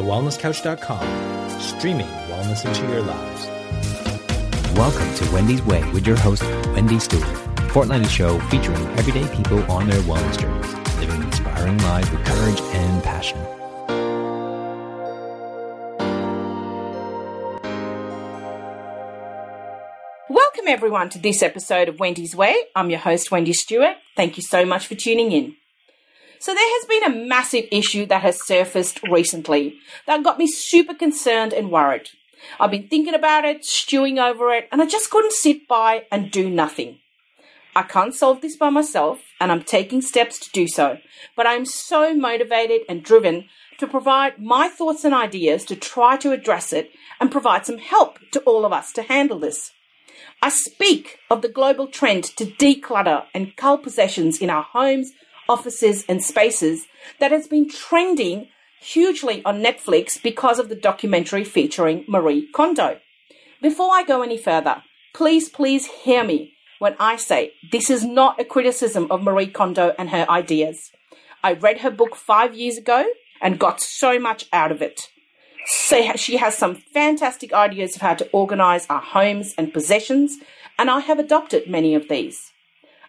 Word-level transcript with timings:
thewellnesscouch.com, 0.00 1.60
streaming 1.60 2.06
wellness 2.06 2.64
into 2.64 2.90
your 2.90 3.02
lives. 3.02 3.46
Welcome 4.74 5.14
to 5.16 5.30
Wendy's 5.30 5.62
Way 5.62 5.84
with 5.92 6.06
your 6.06 6.16
host, 6.16 6.42
Wendy 6.68 6.98
Stewart, 6.98 7.28
a 7.58 7.68
fortnightly 7.68 8.08
show 8.08 8.38
featuring 8.48 8.78
everyday 8.98 9.28
people 9.36 9.62
on 9.70 9.88
their 9.88 10.00
wellness 10.00 10.40
journeys, 10.40 10.74
living 11.00 11.22
inspiring 11.22 11.76
lives 11.78 12.10
with 12.10 12.24
courage 12.24 12.60
and 12.60 13.04
passion. 13.04 13.38
Welcome, 20.30 20.68
everyone, 20.68 21.10
to 21.10 21.18
this 21.18 21.42
episode 21.42 21.90
of 21.90 22.00
Wendy's 22.00 22.34
Way. 22.34 22.56
I'm 22.74 22.88
your 22.88 23.00
host, 23.00 23.30
Wendy 23.30 23.52
Stewart. 23.52 23.96
Thank 24.16 24.38
you 24.38 24.42
so 24.42 24.64
much 24.64 24.86
for 24.86 24.94
tuning 24.94 25.32
in. 25.32 25.56
So, 26.42 26.54
there 26.54 26.64
has 26.64 26.86
been 26.86 27.04
a 27.04 27.26
massive 27.26 27.66
issue 27.70 28.06
that 28.06 28.22
has 28.22 28.46
surfaced 28.46 29.02
recently 29.02 29.78
that 30.06 30.22
got 30.22 30.38
me 30.38 30.46
super 30.46 30.94
concerned 30.94 31.52
and 31.52 31.70
worried. 31.70 32.08
I've 32.58 32.70
been 32.70 32.88
thinking 32.88 33.12
about 33.12 33.44
it, 33.44 33.62
stewing 33.62 34.18
over 34.18 34.50
it, 34.54 34.66
and 34.72 34.80
I 34.80 34.86
just 34.86 35.10
couldn't 35.10 35.34
sit 35.34 35.68
by 35.68 36.06
and 36.10 36.30
do 36.30 36.48
nothing. 36.48 36.98
I 37.76 37.82
can't 37.82 38.14
solve 38.14 38.40
this 38.40 38.56
by 38.56 38.70
myself, 38.70 39.20
and 39.38 39.52
I'm 39.52 39.62
taking 39.62 40.00
steps 40.00 40.38
to 40.38 40.50
do 40.50 40.66
so, 40.66 40.96
but 41.36 41.46
I'm 41.46 41.66
so 41.66 42.14
motivated 42.14 42.86
and 42.88 43.04
driven 43.04 43.44
to 43.76 43.86
provide 43.86 44.38
my 44.38 44.68
thoughts 44.68 45.04
and 45.04 45.12
ideas 45.12 45.66
to 45.66 45.76
try 45.76 46.16
to 46.16 46.32
address 46.32 46.72
it 46.72 46.90
and 47.20 47.30
provide 47.30 47.66
some 47.66 47.78
help 47.78 48.18
to 48.32 48.40
all 48.40 48.64
of 48.64 48.72
us 48.72 48.92
to 48.92 49.02
handle 49.02 49.38
this. 49.38 49.72
I 50.40 50.48
speak 50.48 51.18
of 51.28 51.42
the 51.42 51.50
global 51.50 51.86
trend 51.86 52.24
to 52.36 52.46
declutter 52.46 53.24
and 53.34 53.56
cull 53.56 53.76
possessions 53.76 54.38
in 54.40 54.48
our 54.48 54.62
homes, 54.62 55.12
offices, 55.50 56.04
and 56.08 56.22
spaces 56.22 56.86
that 57.18 57.32
has 57.32 57.48
been 57.48 57.68
trending 57.68 58.48
hugely 58.80 59.44
on 59.44 59.62
Netflix 59.62 60.22
because 60.22 60.58
of 60.58 60.70
the 60.70 60.74
documentary 60.74 61.44
featuring 61.44 62.04
Marie 62.08 62.48
Kondo. 62.52 62.98
Before 63.60 63.92
I 63.92 64.04
go 64.04 64.22
any 64.22 64.38
further, 64.38 64.82
please, 65.12 65.50
please 65.50 65.84
hear 65.86 66.24
me 66.24 66.54
when 66.78 66.96
I 66.98 67.16
say 67.16 67.52
this 67.72 67.90
is 67.90 68.04
not 68.04 68.40
a 68.40 68.44
criticism 68.44 69.08
of 69.10 69.22
Marie 69.22 69.48
Kondo 69.48 69.94
and 69.98 70.08
her 70.10 70.24
ideas. 70.30 70.90
I 71.42 71.52
read 71.52 71.80
her 71.80 71.90
book 71.90 72.16
five 72.16 72.54
years 72.54 72.78
ago 72.78 73.04
and 73.42 73.58
got 73.58 73.80
so 73.80 74.18
much 74.18 74.46
out 74.52 74.72
of 74.72 74.80
it. 74.80 75.08
So 75.66 76.16
she 76.16 76.36
has 76.38 76.56
some 76.56 76.76
fantastic 76.94 77.52
ideas 77.52 77.96
of 77.96 78.02
how 78.02 78.14
to 78.14 78.28
organize 78.30 78.86
our 78.88 79.00
homes 79.00 79.54
and 79.58 79.74
possessions, 79.74 80.38
and 80.78 80.90
I 80.90 81.00
have 81.00 81.18
adopted 81.18 81.68
many 81.68 81.94
of 81.94 82.08
these. 82.08 82.40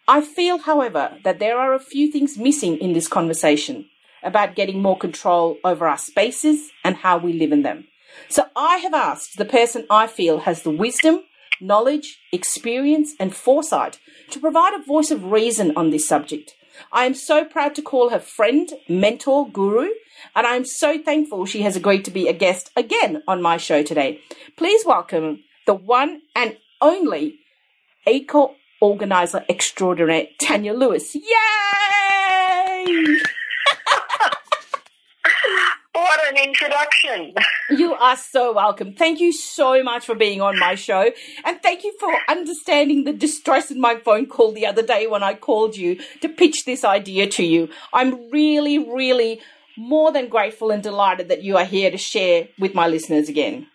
I 0.08 0.22
feel, 0.22 0.58
however, 0.60 1.18
that 1.24 1.40
there 1.40 1.58
are 1.60 1.74
a 1.74 1.80
few 1.80 2.12
things 2.12 2.38
missing 2.38 2.78
in 2.78 2.94
this 2.94 3.08
conversation 3.08 3.86
about 4.24 4.56
getting 4.56 4.82
more 4.82 4.98
control 4.98 5.58
over 5.64 5.88
our 5.88 5.98
spaces 5.98 6.72
and 6.84 6.98
how 6.98 7.18
we 7.18 7.34
live 7.34 7.52
in 7.52 7.64
them. 7.64 7.88
So 8.30 8.46
I 8.56 8.78
have 8.78 8.94
asked 8.94 9.38
the 9.38 9.46
person 9.46 9.86
I 9.90 10.08
feel 10.08 10.40
has 10.40 10.64
the 10.64 10.72
wisdom, 10.72 11.24
knowledge, 11.60 12.20
experience, 12.32 13.14
and 13.20 13.36
foresight 13.36 14.00
to 14.32 14.40
provide 14.40 14.74
a 14.74 14.84
voice 14.84 15.12
of 15.12 15.32
reason 15.32 15.74
on 15.76 15.92
this 15.92 16.08
subject. 16.08 16.56
I 16.92 17.06
am 17.06 17.14
so 17.14 17.46
proud 17.46 17.76
to 17.76 17.82
call 17.82 18.10
her 18.10 18.20
friend, 18.20 18.72
mentor, 18.90 19.50
guru, 19.50 19.90
and 20.36 20.48
I 20.48 20.56
am 20.56 20.66
so 20.66 20.98
thankful 20.98 21.46
she 21.46 21.62
has 21.62 21.76
agreed 21.76 22.06
to 22.06 22.12
be 22.12 22.28
a 22.28 22.34
guest 22.34 22.72
again 22.76 23.24
on 23.28 23.42
my 23.42 23.58
show 23.58 23.84
today. 23.84 24.22
Please 24.58 24.86
welcome 24.86 25.44
the 25.68 25.74
one 25.74 26.22
and 26.36 26.58
only 26.82 27.40
eco 28.08 28.56
organizer 28.82 29.46
extraordinaire, 29.48 30.28
Tanya 30.40 30.74
Lewis. 30.74 31.16
Yay! 31.16 31.22
What 35.94 36.20
an 36.32 36.38
introduction. 36.38 37.34
You 37.70 37.94
are 37.94 38.18
so 38.18 38.52
welcome. 38.54 38.94
Thank 38.96 39.22
you 39.22 39.32
so 39.32 39.82
much 39.82 40.06
for 40.06 40.14
being 40.14 40.42
on 40.42 40.60
my 40.60 40.76
show. 40.76 41.12
And 41.46 41.62
thank 41.64 41.86
you 41.86 41.96
for 41.98 42.14
understanding 42.28 43.06
the 43.06 43.14
distress 43.14 43.72
in 43.72 43.80
my 43.80 43.96
phone 43.96 44.26
call 44.26 44.52
the 44.52 44.66
other 44.66 44.82
day 44.82 45.08
when 45.08 45.24
I 45.24 45.36
called 45.36 45.78
you 45.78 45.98
to 46.22 46.28
pitch 46.28 46.66
this 46.66 46.84
idea 46.84 47.28
to 47.28 47.46
you. 47.46 47.70
I'm 47.94 48.30
really, 48.30 48.78
really 48.78 49.40
more 49.78 50.12
than 50.12 50.28
grateful 50.28 50.70
and 50.70 50.84
delighted 50.84 51.30
that 51.30 51.44
you 51.44 51.56
are 51.56 51.64
here 51.64 51.92
to 51.92 51.98
share 51.98 52.50
with 52.60 52.76
my 52.76 52.88
listeners 52.88 53.30
again. 53.30 53.68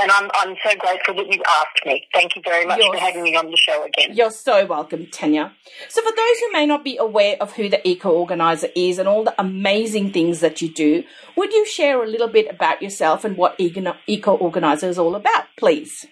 And 0.00 0.10
I'm, 0.12 0.30
I'm 0.34 0.56
so 0.64 0.76
grateful 0.78 1.14
that 1.14 1.26
you 1.32 1.42
asked 1.60 1.84
me. 1.84 2.06
Thank 2.14 2.36
you 2.36 2.42
very 2.44 2.64
much 2.64 2.78
You're- 2.78 2.96
for 2.96 3.04
having 3.04 3.22
me 3.24 3.34
on 3.36 3.50
the 3.50 3.56
show 3.56 3.84
again. 3.84 4.14
You're 4.16 4.30
so 4.30 4.64
welcome, 4.64 5.06
Tanya. 5.10 5.52
So, 5.88 6.02
for 6.02 6.12
those 6.14 6.38
who 6.40 6.52
may 6.52 6.66
not 6.66 6.84
be 6.84 6.96
aware 6.96 7.36
of 7.40 7.52
who 7.52 7.68
the 7.68 7.86
Eco 7.86 8.10
Organizer 8.12 8.68
is 8.76 8.98
and 8.98 9.08
all 9.08 9.24
the 9.24 9.34
amazing 9.40 10.12
things 10.12 10.40
that 10.40 10.62
you 10.62 10.68
do, 10.68 11.04
would 11.36 11.52
you 11.52 11.66
share 11.66 12.02
a 12.02 12.06
little 12.06 12.28
bit 12.28 12.48
about 12.48 12.80
yourself 12.80 13.24
and 13.24 13.36
what 13.36 13.56
Eco 13.58 14.36
Organizer 14.36 14.88
is 14.88 14.98
all 14.98 15.14
about, 15.16 15.44
please? 15.56 16.06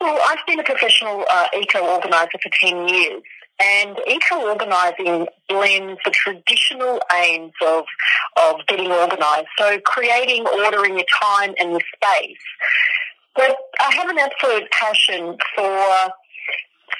Well, 0.00 0.18
I've 0.28 0.44
been 0.46 0.60
a 0.60 0.64
professional 0.64 1.24
uh, 1.30 1.46
eco-organiser 1.58 2.38
for 2.42 2.50
10 2.60 2.88
years. 2.88 3.22
And 3.58 3.96
eco-organising 4.06 5.28
blends 5.48 6.00
the 6.04 6.10
traditional 6.10 7.00
aims 7.14 7.52
of, 7.64 7.84
of 8.36 8.56
getting 8.68 8.92
organised. 8.92 9.48
So 9.58 9.78
creating 9.80 10.46
order 10.46 10.84
in 10.84 10.94
your 10.98 11.06
time 11.22 11.54
and 11.58 11.70
your 11.70 11.80
space. 11.94 12.36
But 13.34 13.56
I 13.80 13.94
have 13.94 14.08
an 14.08 14.18
absolute 14.18 14.70
passion 14.70 15.36
for 15.54 16.10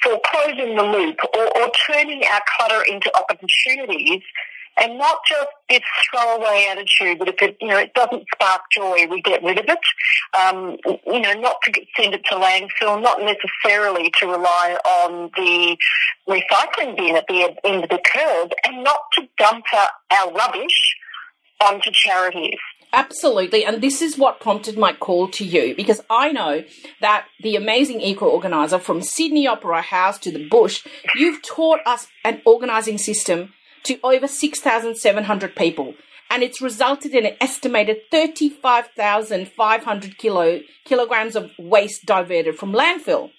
for 0.03 0.19
closing 0.31 0.75
the 0.75 0.83
loop 0.83 1.17
or, 1.35 1.57
or 1.57 1.71
turning 1.89 2.23
our 2.31 2.41
clutter 2.55 2.83
into 2.83 3.11
opportunities 3.17 4.21
and 4.79 4.97
not 4.97 5.17
just 5.27 5.47
this 5.69 5.81
throwaway 6.09 6.67
attitude 6.69 7.19
that 7.19 7.27
if 7.27 7.41
it, 7.41 7.57
you 7.59 7.67
know, 7.67 7.77
it 7.77 7.93
doesn't 7.93 8.25
spark 8.33 8.61
joy, 8.71 9.07
we 9.09 9.21
get 9.21 9.43
rid 9.43 9.59
of 9.59 9.65
it. 9.67 9.79
Um, 10.39 10.77
you 11.05 11.19
know, 11.19 11.33
not 11.33 11.57
to 11.65 11.81
send 11.99 12.13
it 12.13 12.23
to 12.25 12.35
landfill, 12.35 13.01
not 13.01 13.19
necessarily 13.21 14.11
to 14.19 14.27
rely 14.27 14.77
on 14.85 15.31
the 15.35 15.77
recycling 16.27 16.95
bin 16.95 17.15
at 17.15 17.25
the 17.27 17.55
end 17.63 17.83
of 17.83 17.89
the 17.89 17.99
curb, 18.05 18.51
and 18.65 18.83
not 18.83 18.99
to 19.13 19.27
dump 19.37 19.65
our, 19.73 20.31
rubbish 20.31 20.95
onto 21.63 21.89
charities. 21.91 22.59
Absolutely. 22.93 23.65
And 23.65 23.81
this 23.81 24.01
is 24.01 24.17
what 24.17 24.39
prompted 24.39 24.77
my 24.77 24.93
call 24.93 25.27
to 25.29 25.43
you 25.43 25.75
because 25.75 26.01
I 26.09 26.31
know 26.31 26.63
that 27.01 27.25
the 27.41 27.55
amazing 27.55 28.01
eco 28.01 28.27
organizer 28.27 28.79
from 28.79 29.01
Sydney 29.01 29.47
Opera 29.47 29.81
House 29.81 30.17
to 30.19 30.31
the 30.31 30.47
bush, 30.47 30.85
you've 31.15 31.41
taught 31.41 31.79
us 31.85 32.07
an 32.23 32.41
organizing 32.45 32.97
system 32.97 33.53
to 33.83 33.99
over 34.03 34.27
6,700 34.27 35.55
people. 35.55 35.93
And 36.29 36.43
it's 36.43 36.61
resulted 36.61 37.13
in 37.13 37.25
an 37.25 37.37
estimated 37.39 38.01
35,500 38.11 40.17
kilo, 40.17 40.59
kilograms 40.83 41.37
of 41.37 41.51
waste 41.57 42.05
diverted 42.05 42.57
from 42.57 42.73
landfill. 42.73 43.31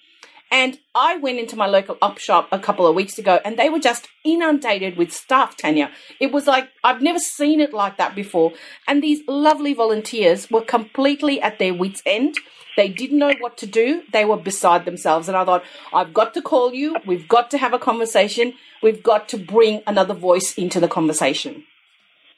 And 0.51 0.79
I 0.95 1.17
went 1.17 1.39
into 1.39 1.55
my 1.55 1.67
local 1.67 1.97
op 2.01 2.17
shop 2.17 2.47
a 2.51 2.59
couple 2.59 2.87
of 2.87 2.95
weeks 2.95 3.17
ago 3.19 3.39
and 3.45 3.57
they 3.57 3.69
were 3.69 3.79
just 3.79 4.07
inundated 4.25 4.97
with 4.97 5.11
staff, 5.11 5.55
Tanya. 5.55 5.91
It 6.19 6.31
was 6.31 6.47
like, 6.47 6.69
I've 6.83 7.01
never 7.01 7.19
seen 7.19 7.59
it 7.59 7.73
like 7.73 7.97
that 7.97 8.15
before. 8.15 8.53
And 8.87 9.03
these 9.03 9.21
lovely 9.27 9.73
volunteers 9.73 10.49
were 10.49 10.61
completely 10.61 11.39
at 11.41 11.59
their 11.59 11.73
wits' 11.73 12.01
end. 12.05 12.35
They 12.77 12.87
didn't 12.87 13.19
know 13.19 13.33
what 13.39 13.57
to 13.57 13.67
do. 13.67 14.03
They 14.11 14.25
were 14.25 14.37
beside 14.37 14.85
themselves. 14.85 15.27
And 15.27 15.37
I 15.37 15.45
thought, 15.45 15.63
I've 15.93 16.13
got 16.13 16.33
to 16.35 16.41
call 16.41 16.73
you. 16.73 16.95
We've 17.05 17.27
got 17.27 17.51
to 17.51 17.57
have 17.57 17.73
a 17.73 17.79
conversation. 17.79 18.53
We've 18.81 19.03
got 19.03 19.27
to 19.29 19.37
bring 19.37 19.81
another 19.85 20.13
voice 20.13 20.53
into 20.57 20.79
the 20.79 20.87
conversation. 20.87 21.65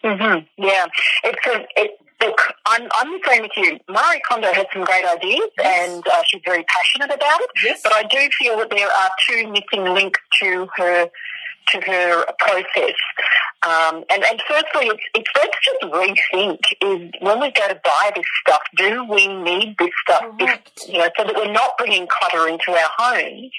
hmm 0.03 0.39
Yeah, 0.57 0.87
it's 1.23 1.47
a, 1.47 1.89
look, 2.21 2.39
I'm, 2.65 2.87
I'm 2.95 3.11
the 3.11 3.19
same 3.27 3.41
with 3.41 3.51
you. 3.57 3.79
Marie 3.89 4.21
Kondo 4.29 4.51
has 4.53 4.65
some 4.73 4.83
great 4.83 5.05
ideas 5.05 5.49
Yes. 5.57 5.89
and 5.89 6.07
uh, 6.07 6.21
she's 6.27 6.41
very 6.45 6.63
passionate 6.63 7.13
about 7.13 7.41
it. 7.41 7.49
Yes. 7.63 7.81
But 7.83 7.93
I 7.93 8.03
do 8.03 8.19
feel 8.39 8.57
that 8.57 8.69
there 8.69 8.87
are 8.87 9.09
two 9.27 9.47
missing 9.51 9.93
links 9.93 10.19
to 10.41 10.67
her 10.77 11.09
to 11.69 11.79
her 11.81 12.25
process. 12.39 12.95
Um, 13.63 14.03
and, 14.11 14.23
and 14.25 14.41
firstly, 14.47 14.87
it's, 14.87 15.03
it's 15.13 15.29
let's 15.35 15.57
just 15.63 15.81
rethink: 15.83 16.59
is 16.81 17.11
when 17.21 17.39
we 17.39 17.51
go 17.51 17.67
to 17.67 17.79
buy 17.83 18.11
this 18.15 18.25
stuff, 18.45 18.61
do 18.75 19.05
we 19.05 19.27
need 19.27 19.75
this 19.77 19.91
stuff? 20.03 20.23
If- 20.39 20.59
you 20.87 20.97
know, 20.97 21.09
so 21.17 21.23
that 21.23 21.35
we're 21.35 21.51
not 21.51 21.77
bringing 21.77 22.07
clutter 22.07 22.47
into 22.47 22.71
our 22.71 22.89
homes. 22.97 23.51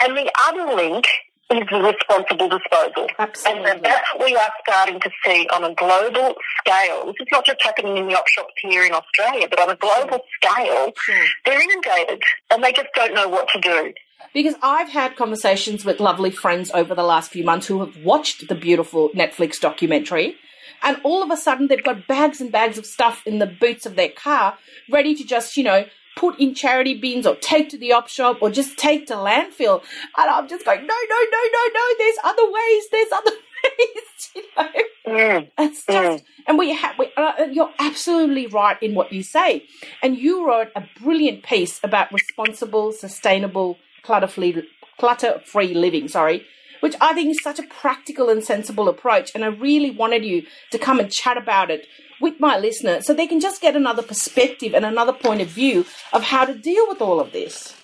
And 0.00 0.16
the 0.16 0.30
other 0.46 0.74
link 0.76 1.06
is 1.50 1.66
the 1.70 1.80
responsible 1.80 2.48
disposal. 2.48 3.06
Absolutely. 3.18 3.70
And 3.70 3.82
that's 3.82 4.06
what 4.14 4.26
we 4.26 4.36
are 4.36 4.50
starting 4.66 5.00
to 5.00 5.10
see 5.24 5.46
on 5.54 5.64
a 5.64 5.74
global 5.74 6.34
scale. 6.60 7.06
This 7.06 7.14
is 7.20 7.28
not 7.32 7.46
just 7.46 7.62
happening 7.62 7.96
in 7.96 8.06
the 8.06 8.14
op 8.18 8.28
shops 8.28 8.52
here 8.62 8.84
in 8.84 8.92
Australia, 8.92 9.46
but 9.48 9.58
on 9.60 9.70
a 9.70 9.76
global 9.76 10.20
scale, 10.40 10.92
Sure. 10.98 11.24
they're 11.46 11.62
inundated 11.62 12.22
and 12.50 12.62
they 12.62 12.72
just 12.72 12.88
don't 12.94 13.14
know 13.14 13.28
what 13.28 13.48
to 13.54 13.60
do. 13.60 13.94
Because 14.34 14.56
I've 14.62 14.90
had 14.90 15.16
conversations 15.16 15.84
with 15.84 16.00
lovely 16.00 16.30
friends 16.30 16.70
over 16.74 16.94
the 16.94 17.02
last 17.02 17.30
few 17.30 17.44
months 17.44 17.66
who 17.66 17.80
have 17.80 17.96
watched 18.04 18.48
the 18.48 18.54
beautiful 18.54 19.08
Netflix 19.10 19.58
documentary, 19.58 20.36
and 20.82 21.00
all 21.02 21.22
of 21.22 21.30
a 21.30 21.36
sudden 21.36 21.68
they've 21.68 21.82
got 21.82 22.06
bags 22.06 22.40
and 22.40 22.52
bags 22.52 22.76
of 22.76 22.84
stuff 22.84 23.26
in 23.26 23.38
the 23.38 23.46
boots 23.46 23.86
of 23.86 23.96
their 23.96 24.10
car 24.10 24.58
ready 24.90 25.14
to 25.14 25.24
just, 25.24 25.56
you 25.56 25.64
know, 25.64 25.86
put 26.18 26.38
in 26.40 26.52
charity 26.52 26.94
bins 26.94 27.26
or 27.26 27.36
take 27.36 27.68
to 27.68 27.78
the 27.78 27.92
op 27.92 28.08
shop 28.08 28.38
or 28.42 28.50
just 28.50 28.76
take 28.76 29.06
to 29.06 29.14
landfill. 29.14 29.82
And 30.16 30.28
I'm 30.30 30.48
just 30.48 30.64
going, 30.64 30.80
no, 30.80 30.94
no, 31.08 31.16
no, 31.30 31.38
no, 31.52 31.68
no, 31.74 31.84
there's 31.96 32.16
other 32.24 32.44
ways, 32.44 32.84
there's 32.90 33.12
other 33.12 33.30
ways, 33.64 34.30
you 34.34 34.42
know. 34.56 34.68
Mm. 35.06 35.50
It's 35.58 35.86
just, 35.86 36.24
and 36.48 36.58
we 36.58 36.74
have, 36.74 36.98
we, 36.98 37.10
uh, 37.16 37.44
you're 37.52 37.72
absolutely 37.78 38.48
right 38.48 38.82
in 38.82 38.96
what 38.96 39.12
you 39.12 39.22
say. 39.22 39.64
And 40.02 40.18
you 40.18 40.46
wrote 40.46 40.68
a 40.74 40.82
brilliant 41.00 41.44
piece 41.44 41.78
about 41.84 42.12
responsible, 42.12 42.92
sustainable, 42.92 43.78
clutter-free, 44.02 44.68
clutter-free 44.98 45.74
living. 45.74 46.08
Sorry, 46.08 46.44
which 46.80 46.94
I 47.00 47.14
think 47.14 47.30
is 47.30 47.42
such 47.42 47.58
a 47.58 47.64
practical 47.64 48.28
and 48.28 48.42
sensible 48.42 48.88
approach. 48.88 49.30
And 49.34 49.44
I 49.44 49.48
really 49.48 49.90
wanted 49.90 50.24
you 50.24 50.46
to 50.70 50.78
come 50.78 51.00
and 51.00 51.10
chat 51.10 51.36
about 51.36 51.70
it 51.70 51.86
with 52.20 52.40
my 52.40 52.58
listeners 52.58 53.06
so 53.06 53.14
they 53.14 53.26
can 53.26 53.40
just 53.40 53.60
get 53.60 53.76
another 53.76 54.02
perspective 54.02 54.74
and 54.74 54.84
another 54.84 55.12
point 55.12 55.40
of 55.40 55.48
view 55.48 55.86
of 56.12 56.24
how 56.24 56.44
to 56.44 56.54
deal 56.54 56.86
with 56.88 57.00
all 57.00 57.20
of 57.20 57.32
this. 57.32 57.74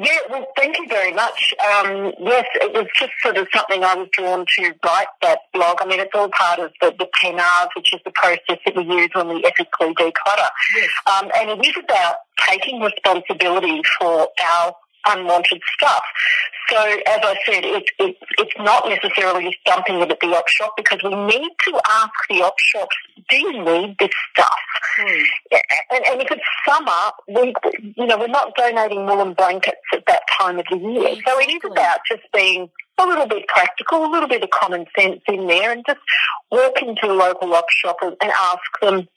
Yeah, 0.00 0.18
well, 0.30 0.46
thank 0.56 0.78
you 0.78 0.86
very 0.88 1.12
much. 1.12 1.52
Um, 1.58 2.12
yes, 2.20 2.44
it 2.54 2.72
was 2.72 2.86
just 2.96 3.10
sort 3.20 3.36
of 3.36 3.48
something 3.52 3.82
I 3.82 3.96
was 3.96 4.08
drawn 4.12 4.46
to 4.46 4.74
write 4.84 5.08
that 5.22 5.40
blog. 5.52 5.78
I 5.80 5.86
mean, 5.86 5.98
it's 5.98 6.12
all 6.14 6.28
part 6.28 6.60
of 6.60 6.70
the, 6.80 6.94
the 6.96 7.08
10 7.20 7.34
R's, 7.34 7.68
which 7.74 7.92
is 7.92 8.00
the 8.04 8.12
process 8.12 8.58
that 8.64 8.76
we 8.76 8.84
use 8.84 9.10
when 9.14 9.26
we 9.26 9.44
ethically 9.44 9.92
declutter. 9.94 10.48
Yes. 10.76 10.90
Um, 11.06 11.30
and 11.36 11.50
it 11.50 11.66
is 11.66 11.74
about 11.82 12.16
taking 12.46 12.80
responsibility 12.80 13.82
for 13.98 14.28
our 14.40 14.74
unwanted 15.08 15.60
stuff. 15.76 16.02
So, 16.68 16.76
as 16.76 17.20
I 17.22 17.36
said, 17.46 17.64
it, 17.64 17.84
it, 17.98 18.16
it's 18.38 18.52
not 18.58 18.86
necessarily 18.88 19.44
just 19.44 19.56
dumping 19.64 20.00
it 20.00 20.10
at 20.10 20.20
the 20.20 20.28
op 20.28 20.48
shop 20.48 20.74
because 20.76 21.00
we 21.02 21.14
need 21.14 21.50
to 21.66 21.80
ask 21.88 22.12
the 22.28 22.42
op 22.42 22.58
shops, 22.58 22.96
do 23.30 23.36
you 23.36 23.64
need 23.64 23.96
this 23.98 24.10
stuff? 24.32 24.60
Hmm. 24.96 25.22
And, 25.90 26.04
and 26.06 26.20
if 26.20 26.30
it's 26.30 26.42
summer, 26.66 26.92
we, 27.26 27.54
you 27.96 28.06
know, 28.06 28.18
we're 28.18 28.26
not 28.26 28.54
donating 28.54 29.06
woolen 29.06 29.34
blankets 29.34 29.78
at 29.94 30.04
that 30.06 30.22
time 30.38 30.58
of 30.58 30.66
the 30.70 30.76
year. 30.76 31.16
So 31.26 31.40
it 31.40 31.50
is 31.50 31.62
about 31.70 32.00
just 32.10 32.22
being 32.34 32.68
a 32.98 33.06
little 33.06 33.26
bit 33.26 33.46
practical, 33.48 34.04
a 34.04 34.10
little 34.10 34.28
bit 34.28 34.42
of 34.42 34.50
common 34.50 34.84
sense 34.98 35.20
in 35.28 35.46
there 35.46 35.72
and 35.72 35.84
just 35.86 36.00
walk 36.50 36.82
into 36.82 37.06
a 37.06 37.14
local 37.14 37.54
op 37.54 37.70
shop 37.70 37.96
and 38.02 38.16
and 38.20 38.32
ask 38.32 38.80
them, 38.82 39.08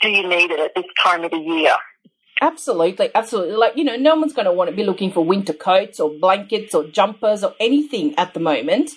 do 0.00 0.08
you 0.08 0.28
need 0.28 0.50
it 0.50 0.60
at 0.60 0.74
this 0.74 0.84
time 1.02 1.24
of 1.24 1.30
the 1.30 1.38
year? 1.38 1.74
Absolutely, 2.40 3.10
absolutely. 3.14 3.54
Like, 3.56 3.76
you 3.76 3.84
know, 3.84 3.96
no 3.96 4.14
one's 4.16 4.32
going 4.34 4.44
to 4.46 4.52
want 4.52 4.68
to 4.70 4.76
be 4.76 4.84
looking 4.84 5.10
for 5.10 5.24
winter 5.24 5.54
coats 5.54 5.98
or 5.98 6.10
blankets 6.10 6.74
or 6.74 6.84
jumpers 6.84 7.42
or 7.42 7.54
anything 7.58 8.14
at 8.18 8.34
the 8.34 8.40
moment. 8.40 8.90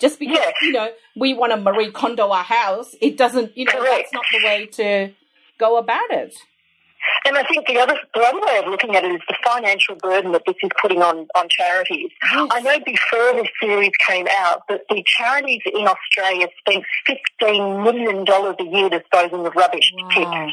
Just 0.00 0.18
because, 0.18 0.38
Yeah. 0.38 0.50
you 0.62 0.72
know, 0.72 0.88
we 1.16 1.34
want 1.34 1.52
to 1.52 1.56
Marie 1.58 1.90
Kondo 1.90 2.30
our 2.30 2.42
house, 2.44 2.94
it 3.00 3.16
doesn't, 3.16 3.56
you 3.56 3.64
know, 3.66 3.72
Correct. 3.72 4.08
that's 4.10 4.12
not 4.12 4.24
the 4.32 4.46
way 4.46 4.66
to 4.72 5.12
go 5.58 5.76
about 5.78 6.10
it. 6.10 6.34
And 7.24 7.36
I 7.38 7.44
think 7.44 7.66
the 7.66 7.78
other, 7.78 7.96
the 8.14 8.20
other 8.20 8.40
way 8.40 8.58
of 8.58 8.66
looking 8.70 8.96
at 8.96 9.04
it 9.04 9.12
is 9.12 9.20
the 9.28 9.36
financial 9.44 9.94
burden 9.96 10.32
that 10.32 10.42
this 10.46 10.56
is 10.62 10.70
putting 10.80 11.02
on, 11.02 11.26
on 11.36 11.48
charities. 11.48 12.10
Yes. 12.32 12.48
I 12.50 12.60
know 12.60 12.78
before 12.84 13.32
this 13.34 13.48
series 13.62 13.92
came 14.08 14.26
out 14.38 14.62
that 14.68 14.82
the 14.90 15.04
charities 15.06 15.60
in 15.72 15.86
Australia 15.86 16.48
spent 16.60 16.84
$15 17.40 17.84
million 17.84 18.26
a 18.28 18.76
year 18.76 18.88
disposing 18.90 19.46
of 19.46 19.54
rubbish 19.54 19.92
tips. 20.14 20.16
Wow. 20.26 20.48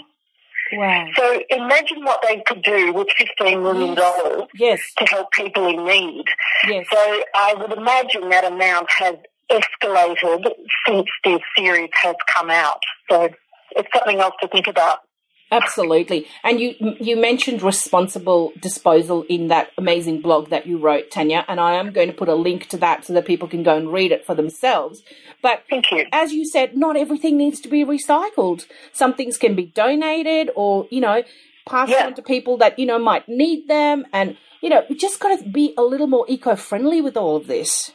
Wow. 0.77 1.07
So 1.15 1.41
imagine 1.49 2.03
what 2.03 2.21
they 2.27 2.41
could 2.45 2.61
do 2.63 2.93
with 2.93 3.07
$15 3.39 3.61
million 3.61 3.95
Yes. 3.95 4.47
Yes, 4.55 4.79
to 4.97 5.05
help 5.05 5.31
people 5.31 5.67
in 5.67 5.85
need. 5.85 6.25
yes. 6.67 6.85
So 6.91 6.97
I 7.35 7.55
would 7.57 7.71
imagine 7.77 8.29
that 8.29 8.45
amount 8.45 8.87
has 8.91 9.15
escalated 9.51 10.45
since 10.87 11.07
this 11.23 11.39
series 11.57 11.89
has 12.01 12.15
come 12.33 12.49
out. 12.49 12.79
So 13.09 13.29
it's 13.71 13.89
something 13.95 14.19
else 14.19 14.35
to 14.41 14.47
think 14.47 14.67
about. 14.67 14.99
Absolutely. 15.53 16.27
And 16.44 16.59
you 16.59 16.75
you 17.00 17.15
mentioned 17.15 17.61
responsible 17.61 18.51
disposal 18.59 19.23
in 19.29 19.47
that 19.50 19.71
amazing 19.77 20.21
blog 20.21 20.50
that 20.50 20.65
you 20.65 20.77
wrote, 20.77 21.11
Tanya, 21.11 21.45
and 21.47 21.59
I 21.59 21.73
am 21.75 21.91
going 21.91 22.07
to 22.07 22.13
put 22.13 22.29
a 22.29 22.35
link 22.35 22.67
to 22.69 22.77
that 22.77 23.05
so 23.05 23.13
that 23.13 23.25
people 23.25 23.47
can 23.47 23.63
go 23.63 23.75
and 23.77 23.91
read 23.91 24.11
it 24.11 24.25
for 24.25 24.35
themselves. 24.35 25.03
But 25.41 25.63
Thank 25.69 25.91
you. 25.91 26.05
as 26.11 26.33
you 26.33 26.45
said, 26.45 26.75
not 26.75 26.97
everything 26.97 27.38
needs 27.38 27.59
to 27.61 27.69
be 27.69 27.85
recycled. 27.85 28.65
Some 28.94 29.13
things 29.13 29.38
can 29.38 29.55
be 29.55 29.65
donated 29.65 30.50
or, 30.55 30.88
you 30.89 31.01
know, 31.01 31.23
passed 31.67 31.91
Yeah. 31.91 32.07
on 32.07 32.13
to 32.15 32.21
people 32.21 32.57
that, 32.57 32.79
you 32.79 32.85
know, 32.85 33.00
might 33.00 33.27
need 33.29 33.67
them 33.67 34.05
and 34.13 34.38
you 34.61 34.69
know, 34.69 34.81
we 34.89 34.95
just 34.95 35.19
got 35.19 35.38
to 35.38 35.44
be 35.50 35.73
a 35.77 35.81
little 35.81 36.07
more 36.07 36.25
eco-friendly 36.29 37.01
with 37.01 37.17
all 37.17 37.35
of 37.35 37.47
this. 37.47 37.91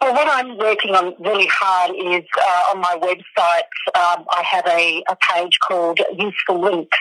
Well, 0.00 0.14
what 0.14 0.28
I'm 0.28 0.58
working 0.58 0.94
on 0.94 1.14
really 1.20 1.48
hard 1.50 1.92
is 1.96 2.24
uh, 2.36 2.72
on 2.72 2.80
my 2.80 2.98
website. 3.00 3.68
Um, 3.94 4.24
I 4.30 4.42
have 4.50 4.66
a, 4.66 5.04
a 5.08 5.16
page 5.32 5.58
called 5.66 6.00
Useful 6.18 6.60
Links. 6.60 6.98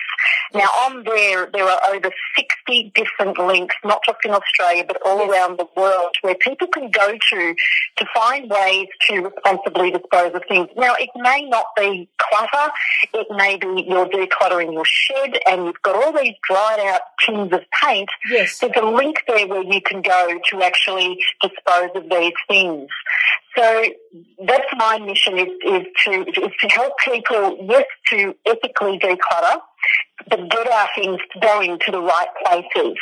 Now, 0.53 0.67
on 0.85 1.03
there, 1.03 1.49
there 1.51 1.65
are 1.65 1.95
over 1.95 2.11
60 2.35 2.91
different 2.93 3.39
links, 3.39 3.75
not 3.83 4.01
just 4.05 4.19
in 4.25 4.31
Australia, 4.31 4.83
but 4.85 5.01
all 5.05 5.29
around 5.29 5.57
the 5.57 5.67
world, 5.75 6.15
where 6.21 6.35
people 6.35 6.67
can 6.67 6.91
go 6.91 7.17
to 7.31 7.55
to 7.97 8.05
find 8.13 8.49
ways 8.49 8.87
to 9.07 9.21
responsibly 9.21 9.91
dispose 9.91 10.33
of 10.35 10.43
things. 10.47 10.67
Now, 10.75 10.93
it 10.99 11.09
may 11.15 11.43
not 11.45 11.65
be 11.77 12.09
clutter. 12.17 12.71
It 13.13 13.27
may 13.31 13.57
be 13.57 13.85
you're 13.87 14.07
decluttering 14.07 14.73
your 14.73 14.85
shed 14.85 15.39
and 15.49 15.65
you've 15.65 15.81
got 15.81 15.95
all 15.95 16.11
these 16.11 16.35
dried 16.47 16.79
out 16.79 17.01
tins 17.25 17.51
of 17.53 17.61
paint 17.81 18.09
Yes. 18.29 18.59
there's 18.59 18.71
a 18.75 18.85
link 18.85 19.23
there 19.27 19.47
where 19.47 19.63
you 19.63 19.81
can 19.81 20.01
go 20.01 20.39
to 20.49 20.61
actually 20.61 21.17
dispose 21.41 21.89
of 21.95 22.09
these 22.09 22.33
things. 22.47 22.60
So 23.57 23.85
that's 24.47 24.65
my 24.77 24.99
mission 24.99 25.37
is, 25.37 25.47
is 25.65 25.83
to 26.05 26.11
is 26.21 26.51
to 26.61 26.67
help 26.69 26.93
people, 26.99 27.67
yes, 27.69 27.85
to 28.11 28.33
ethically 28.45 28.97
declutter, 28.97 29.57
but 30.29 30.49
get 30.49 30.71
our 30.71 30.89
things 30.95 31.19
going 31.41 31.79
to 31.85 31.91
the 31.91 32.01
right 32.01 32.27
places. 32.45 32.97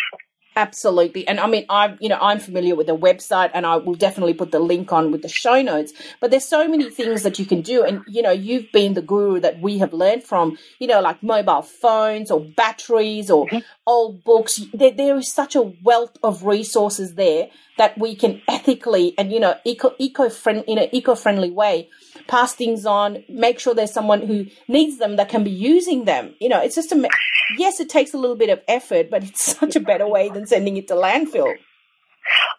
Absolutely. 0.56 1.28
And 1.28 1.40
I 1.40 1.48
mean, 1.48 1.66
I'm, 1.70 1.98
you 2.02 2.10
know, 2.10 2.18
I'm 2.20 2.40
familiar 2.40 2.76
with 2.76 2.88
the 2.88 2.98
website 2.98 3.52
and 3.54 3.66
I 3.66 3.78
will 3.78 3.96
definitely 3.96 4.34
put 4.34 4.52
the 4.52 4.60
link 4.60 4.92
on 4.92 5.12
with 5.12 5.22
the 5.22 5.30
show 5.30 5.62
notes. 5.62 5.94
But 6.20 6.32
there's 6.32 6.46
so 6.46 6.68
many 6.68 6.90
things 6.90 7.24
that 7.24 7.40
you 7.40 7.46
can 7.46 7.62
do. 7.62 7.84
And, 7.84 8.04
you 8.08 8.22
know, 8.22 8.32
you've 8.32 8.72
been 8.72 8.94
the 8.94 9.02
guru 9.02 9.40
that 9.40 9.62
we 9.62 9.78
have 9.78 9.94
learned 9.94 10.24
from, 10.24 10.58
you 10.80 10.88
know, 10.88 11.02
like 11.02 11.24
mobile 11.24 11.62
phones 11.62 12.30
or 12.30 12.42
batteries 12.42 13.32
or 13.32 13.46
mm-hmm. 13.48 13.60
old 13.88 14.24
books. 14.24 14.60
There, 14.74 14.92
there 14.92 15.18
is 15.18 15.32
such 15.32 15.56
a 15.56 15.62
wealth 15.62 16.18
of 16.24 16.44
resources 16.44 17.16
there 17.16 17.50
that 17.78 17.98
we 17.98 18.16
can 18.16 18.42
ethically 18.48 19.14
and, 19.18 19.32
you 19.32 19.40
know, 19.40 19.56
eco, 19.64 19.94
eco 19.98 20.30
friend, 20.30 20.66
in 20.68 20.78
an 20.78 20.90
eco-friendly 20.92 21.52
way 21.52 21.90
pass 22.28 22.54
things 22.54 22.86
on, 22.86 23.24
make 23.28 23.60
sure 23.60 23.74
there's 23.74 23.92
someone 23.92 24.22
who 24.26 24.46
needs 24.68 25.00
them 25.00 25.16
that 25.16 25.30
can 25.30 25.44
be 25.44 25.52
using 25.52 26.06
them. 26.06 26.36
You 26.40 26.50
know, 26.50 26.62
it's 26.62 26.76
just 26.76 26.92
a, 26.92 27.10
yes, 27.58 27.80
it 27.80 27.90
takes 27.90 28.14
a 28.14 28.18
little 28.18 28.36
bit 28.36 28.50
of 28.50 28.60
effort, 28.68 29.10
but 29.10 29.24
it's 29.24 29.44
such 29.60 29.76
a 29.76 29.80
better 29.80 30.08
way 30.08 30.30
than 30.30 30.46
sending 30.48 30.78
it 30.78 30.88
to 30.90 30.94
landfill. 30.96 31.54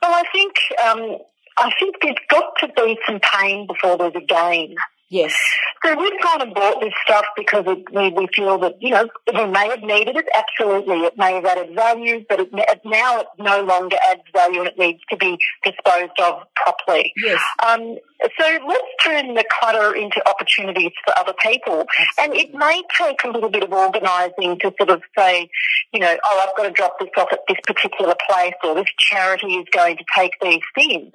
Well, 0.03 0.13
I 0.15 0.23
think 0.33 0.55
um, 0.85 1.19
I 1.59 1.71
think 1.79 1.97
there's 2.03 2.17
got 2.29 2.53
to 2.61 2.69
be 2.75 2.99
some 3.07 3.21
pain 3.21 3.67
before 3.67 3.97
there's 3.99 4.15
a 4.17 4.25
gain. 4.25 4.75
Yes. 5.13 5.35
So 5.85 5.99
we've 5.99 6.21
kind 6.23 6.41
of 6.43 6.55
bought 6.55 6.81
this 6.81 6.93
stuff 7.05 7.25
because 7.37 7.65
it, 7.67 7.79
we, 7.93 8.11
we 8.11 8.29
feel 8.33 8.59
that, 8.61 8.75
you 8.81 8.91
know, 8.91 9.09
we 9.35 9.45
may 9.47 9.69
have 9.69 9.83
needed 9.83 10.15
it. 10.17 10.27
Absolutely. 10.33 11.01
It 11.01 11.15
may 11.19 11.35
have 11.35 11.45
added 11.45 11.75
value, 11.75 12.25
but 12.29 12.39
it, 12.39 12.49
it- 12.53 12.81
now 12.85 13.19
it 13.19 13.27
no 13.37 13.61
longer 13.63 13.97
adds 14.09 14.21
value 14.33 14.61
and 14.61 14.69
it 14.69 14.79
needs 14.79 15.01
to 15.11 15.17
be 15.17 15.37
disposed 15.65 16.13
of 16.23 16.43
properly. 16.55 17.13
Yes. 17.25 17.43
Um, 17.67 17.97
so 18.39 18.59
let's 18.67 18.83
turn 19.03 19.35
the 19.35 19.45
clutter 19.61 19.95
into 19.95 20.21
opportunities 20.29 20.93
for 21.05 21.19
other 21.19 21.35
people. 21.41 21.87
And 22.19 22.35
it 22.35 22.55
may 22.55 22.83
take 22.99 23.25
a 23.25 23.29
little 23.29 23.51
bit 23.51 23.63
of 23.63 23.73
organising 23.73 24.59
to 24.61 24.73
sort 24.79 24.91
of 24.91 25.03
say, 25.17 25.49
you 25.93 26.01
know, 26.01 26.17
oh, 26.25 26.45
I've 26.47 26.57
got 26.57 26.65
to 26.65 26.71
drop 26.71 26.99
this 26.99 27.09
off 27.17 27.29
at 27.33 27.41
this 27.49 27.59
particular 27.67 28.15
place 28.29 28.55
or 28.63 28.75
this 28.75 28.89
charity 28.99 29.55
is 29.55 29.67
going 29.73 29.97
to 29.97 30.05
take 30.17 30.33
these 30.43 30.61
things. 30.75 31.13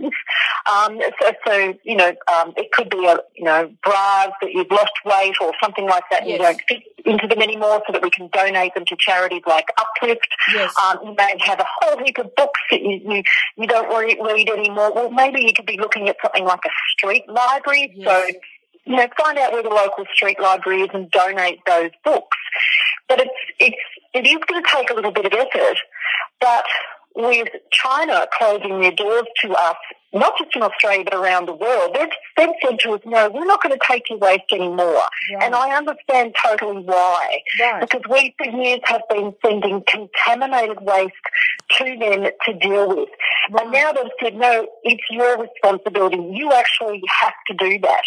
Um, 0.72 1.00
so, 1.22 1.32
so, 1.46 1.74
you 1.84 1.96
know, 1.96 2.14
um, 2.34 2.54
it 2.58 2.72
could 2.72 2.90
be 2.90 3.06
a, 3.06 3.18
you 3.36 3.46
know, 3.46 3.72
bras 3.84 4.32
that 4.42 4.52
you've 4.52 4.72
lost 4.72 4.94
weight 5.06 5.36
or 5.42 5.54
something 5.62 5.86
like 5.86 6.04
that 6.12 6.24
and 6.24 6.32
you 6.32 6.38
don't 6.38 6.62
fit 6.68 6.84
into 7.06 7.28
them 7.28 7.42
anymore 7.42 7.82
so 7.86 7.94
that 7.94 8.02
we 8.02 8.10
can 8.10 8.30
donate 8.34 8.74
them 8.74 8.84
to 8.86 8.96
charities 8.98 9.44
like 9.46 9.66
Uplift. 9.78 10.28
Yes. 10.54 10.74
Um, 10.84 10.98
you 11.04 11.16
may 11.16 11.36
have 11.40 11.60
a 11.60 11.66
whole 11.80 12.04
heap 12.04 12.18
of 12.18 12.34
books 12.36 12.60
that 12.72 12.82
you, 12.82 13.00
you, 13.06 13.24
you 13.58 13.68
don't 13.68 13.96
read, 13.96 14.18
read 14.22 14.50
anymore. 14.50 14.92
Well, 14.94 15.12
maybe 15.12 15.42
you 15.42 15.54
could 15.54 15.66
be 15.66 15.78
looking 15.78 16.10
at 16.10 16.18
something 16.22 16.44
like 16.44 16.62
a 16.66 16.70
street 16.98 17.24
library. 17.28 17.94
Yes. 17.96 18.08
So, 18.08 18.40
you 18.86 18.96
know, 18.96 19.08
find 19.18 19.38
out 19.38 19.52
where 19.52 19.64
the 19.64 19.70
local 19.70 20.06
street 20.14 20.40
library 20.40 20.82
is 20.82 20.90
and 20.94 21.10
donate 21.12 21.60
those 21.66 21.92
books. 22.04 22.38
But 23.10 23.22
it's, 23.22 23.32
it's, 23.60 23.78
it 24.14 24.26
is 24.28 24.38
going 24.48 24.64
to 24.64 24.70
take 24.72 24.90
a 24.90 24.94
little 24.94 25.12
bit 25.12 25.26
of 25.26 25.34
effort. 25.34 25.78
But 26.40 26.66
with 27.16 27.48
China 27.72 28.28
closing 28.38 28.82
their 28.82 28.92
doors 28.92 29.26
to 29.42 29.54
us, 29.54 29.76
not 30.14 30.34
just 30.38 30.56
in 30.56 30.62
Australia 30.62 31.04
but 31.04 31.14
around 31.14 31.46
the 31.48 31.54
world, 31.54 31.94
they've, 31.94 32.08
they've 32.38 32.56
said 32.64 32.80
to 32.80 32.92
us, 32.94 33.02
no, 33.06 33.30
we're 33.30 33.46
not 33.46 33.62
going 33.62 33.78
to 33.78 33.86
take 33.86 34.10
your 34.10 34.20
waste 34.20 34.52
anymore. 34.52 35.04
And 35.42 35.54
I 35.54 35.76
understand 35.76 36.36
totally 36.42 36.84
why. 36.84 37.40
Right. 37.60 37.82
Because 37.82 38.02
we 38.10 38.34
for 38.38 38.50
years 38.50 38.80
have 38.86 39.02
been 39.10 39.34
sending 39.46 39.84
contaminated 39.88 40.78
waste 40.82 41.14
to 41.72 41.98
them 42.00 42.32
to 42.46 42.54
deal 42.60 42.96
with. 42.96 43.10
And 43.60 43.72
now 43.72 43.92
they've 43.92 44.12
said, 44.24 44.36
no, 44.36 44.68
it's 44.84 45.04
your 45.10 45.38
responsibility. 45.38 46.18
You 46.34 46.52
actually 46.54 47.02
have 47.22 47.34
to 47.48 47.54
do 47.54 47.80
that. 47.80 48.04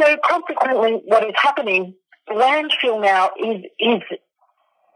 So 0.00 0.16
consequently, 0.24 1.02
what 1.04 1.24
is 1.24 1.34
happening, 1.36 1.94
landfill 2.30 3.02
now 3.02 3.30
is, 3.38 3.64
is 3.80 4.02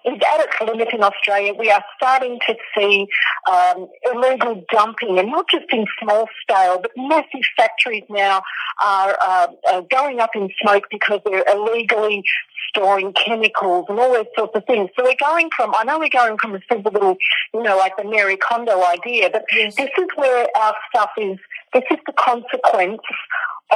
is 0.05 0.19
at 0.35 0.41
its 0.41 0.61
limit 0.61 0.89
in 0.93 1.03
Australia. 1.03 1.55
We 1.59 1.71
are 1.71 1.85
starting 1.97 2.39
to 2.47 2.55
see 2.77 3.07
um, 3.51 3.89
illegal 4.13 4.65
dumping, 4.73 5.19
and 5.19 5.31
not 5.31 5.47
just 5.51 5.67
in 5.73 5.87
small 6.03 6.27
scale, 6.43 6.81
but 6.81 6.91
massive 6.97 7.43
factories 7.57 8.05
now 8.09 8.43
are, 8.85 9.17
uh, 9.25 9.47
are 9.73 9.83
going 9.83 10.21
up 10.21 10.31
in 10.35 10.49
smoke 10.61 10.85
because 10.91 11.21
they're 11.25 11.45
illegally 11.53 12.23
storing 12.69 13.13
chemicals 13.13 13.87
and 13.89 13.99
all 13.99 14.13
those 14.13 14.27
sorts 14.37 14.53
of 14.57 14.65
things. 14.67 14.89
So 14.97 15.05
we're 15.05 15.15
going 15.21 15.51
from, 15.55 15.75
I 15.77 15.85
know 15.85 15.99
we're 15.99 16.09
going 16.09 16.39
from 16.39 16.55
a 16.55 16.61
simple 16.71 16.91
little, 16.91 17.17
you 17.53 17.63
know, 17.63 17.77
like 17.77 17.97
the 17.97 18.05
Marie 18.05 18.37
Kondo 18.37 18.83
idea, 18.85 19.29
but 19.31 19.45
Yes. 19.55 19.77
this 19.77 19.91
is 19.99 20.09
where 20.17 20.47
our 20.57 20.75
stuff 20.89 21.11
is, 21.19 21.39
this 21.75 21.85
is 21.91 21.99
the 22.07 22.15
consequence 22.15 23.03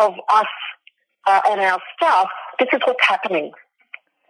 of 0.01 0.15
us 0.33 0.47
uh, 1.27 1.41
and 1.51 1.61
our 1.61 1.81
stuff. 1.97 2.29
This 2.59 2.69
is 2.73 2.81
what's 2.87 3.05
happening. 3.07 3.53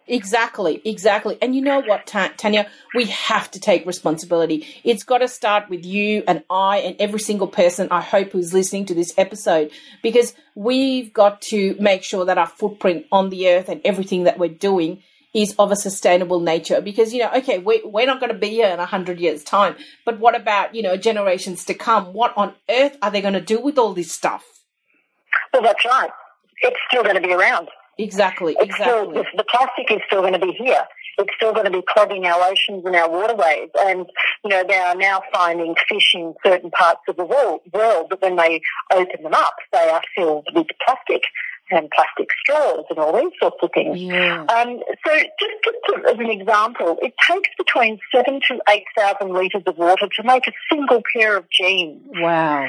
Exactly, 0.08 0.80
exactly. 0.84 1.36
And 1.42 1.54
you 1.54 1.62
know 1.62 1.80
what, 1.80 2.06
Tanya? 2.06 2.68
We 2.94 3.06
have 3.06 3.50
to 3.50 3.60
take 3.60 3.86
responsibility. 3.86 4.66
It's 4.84 5.02
got 5.02 5.18
to 5.18 5.28
start 5.28 5.68
with 5.68 5.84
you 5.84 6.22
and 6.28 6.44
I 6.48 6.78
and 6.78 6.96
every 7.00 7.20
single 7.20 7.48
person 7.48 7.88
I 7.90 8.00
hope 8.00 8.30
who's 8.32 8.54
listening 8.54 8.86
to 8.86 8.94
this 8.94 9.12
episode 9.18 9.70
because 10.02 10.34
we've 10.54 11.12
got 11.12 11.40
to 11.42 11.76
make 11.80 12.04
sure 12.04 12.25
that 12.25 12.38
our 12.38 12.46
footprint 12.46 13.06
on 13.10 13.30
the 13.30 13.48
earth 13.48 13.68
and 13.68 13.80
everything 13.84 14.25
that 14.25 14.38
we're 14.38 14.48
doing 14.48 15.02
is 15.34 15.54
of 15.58 15.70
a 15.70 15.76
sustainable 15.76 16.40
nature 16.40 16.80
because 16.80 17.12
you 17.12 17.20
know 17.20 17.30
okay 17.36 17.58
we, 17.58 17.82
we're 17.84 18.06
not 18.06 18.20
going 18.20 18.32
to 18.32 18.38
be 18.38 18.48
here 18.48 18.68
in 18.68 18.80
a 18.80 18.86
hundred 18.86 19.20
years 19.20 19.44
time 19.44 19.76
but 20.06 20.18
what 20.18 20.34
about 20.34 20.75
you 20.75 20.80
know 20.82 20.96
generations 20.96 21.62
to 21.64 21.75
come 21.75 22.06
what 22.14 22.32
on 22.38 22.54
earth 22.70 22.96
are 23.02 23.10
they 23.10 23.20
going 23.20 23.34
to 23.34 23.40
do 23.40 23.60
with 23.60 23.76
all 23.76 23.92
this 23.92 24.10
stuff 24.10 24.44
Well, 25.52 25.62
that's 25.62 25.84
right. 25.84 26.10
It's 26.62 26.76
still 26.88 27.02
going 27.02 27.16
to 27.16 27.20
be 27.20 27.32
around. 27.34 27.68
Exactly 27.98 28.56
It's 28.58 28.74
still, 28.74 29.10
exactly 29.10 29.22
the, 29.32 29.36
the 29.38 29.44
plastic 29.44 29.90
is 29.90 30.00
still 30.06 30.20
going 30.20 30.34
to 30.34 30.38
be 30.38 30.52
here. 30.52 30.84
It's 31.18 31.32
still 31.36 31.52
going 31.52 31.64
to 31.64 31.70
be 31.70 31.82
clogging 31.88 32.26
our 32.26 32.42
oceans 32.42 32.84
and 32.84 32.94
our 32.94 33.10
waterways. 33.10 33.70
And, 33.78 34.06
you 34.44 34.50
know, 34.50 34.64
they 34.68 34.76
are 34.76 34.94
now 34.94 35.22
finding 35.32 35.74
fish 35.88 36.12
in 36.14 36.34
certain 36.44 36.70
parts 36.70 37.00
of 37.08 37.16
the 37.16 37.24
world, 37.24 37.60
world 37.72 38.08
that 38.10 38.20
when 38.20 38.36
they 38.36 38.60
open 38.92 39.22
them 39.22 39.34
up, 39.34 39.54
they 39.72 39.88
are 39.88 40.02
filled 40.14 40.46
with 40.54 40.66
plastic 40.84 41.22
and 41.70 41.90
plastic 41.90 42.28
straws 42.40 42.84
and 42.90 42.98
all 42.98 43.16
these 43.16 43.32
sorts 43.40 43.56
of 43.62 43.70
things. 43.74 43.98
yeah 43.98 44.42
Um, 44.42 44.78
so 45.04 45.12
just, 45.14 45.56
just 45.64 45.76
to, 45.86 46.10
as 46.10 46.18
an 46.18 46.30
example, 46.30 46.96
it 47.02 47.14
takes 47.28 47.48
between 47.58 47.98
seven 48.14 48.40
to 48.48 48.60
8,000 48.68 49.32
litres 49.32 49.62
of 49.66 49.76
water 49.76 50.06
to 50.06 50.22
make 50.22 50.46
a 50.46 50.52
single 50.70 51.02
pair 51.14 51.36
of 51.36 51.44
jeans. 51.50 52.02
wow 52.14 52.68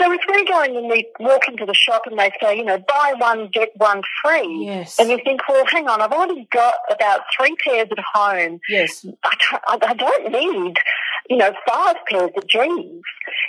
So 0.00 0.10
if 0.12 0.20
we're 0.28 0.44
going 0.46 0.76
and 0.76 0.88
we 0.88 1.06
walk 1.20 1.46
into 1.46 1.66
the 1.66 1.74
shop 1.74 2.02
and 2.06 2.18
they 2.18 2.30
say, 2.42 2.56
you 2.56 2.64
know, 2.64 2.78
buy 2.78 3.14
one, 3.18 3.48
get 3.52 3.70
one 3.76 4.02
free, 4.22 4.64
yes 4.64 4.98
and 4.98 5.10
you 5.10 5.18
think, 5.22 5.46
well, 5.48 5.64
hang 5.66 5.88
on, 5.88 6.00
I've 6.00 6.12
already 6.12 6.48
got 6.50 6.74
about 6.90 7.20
three 7.36 7.54
pairs 7.62 7.88
at 7.90 7.98
home. 8.14 8.60
yes 8.68 9.04
I 9.24 9.36
don't, 9.50 9.84
I 9.84 9.94
don't 9.94 10.32
need, 10.32 10.76
you 11.28 11.36
know, 11.36 11.52
five 11.68 11.96
pairs 12.08 12.30
of 12.36 12.46
jeans. 12.46 13.02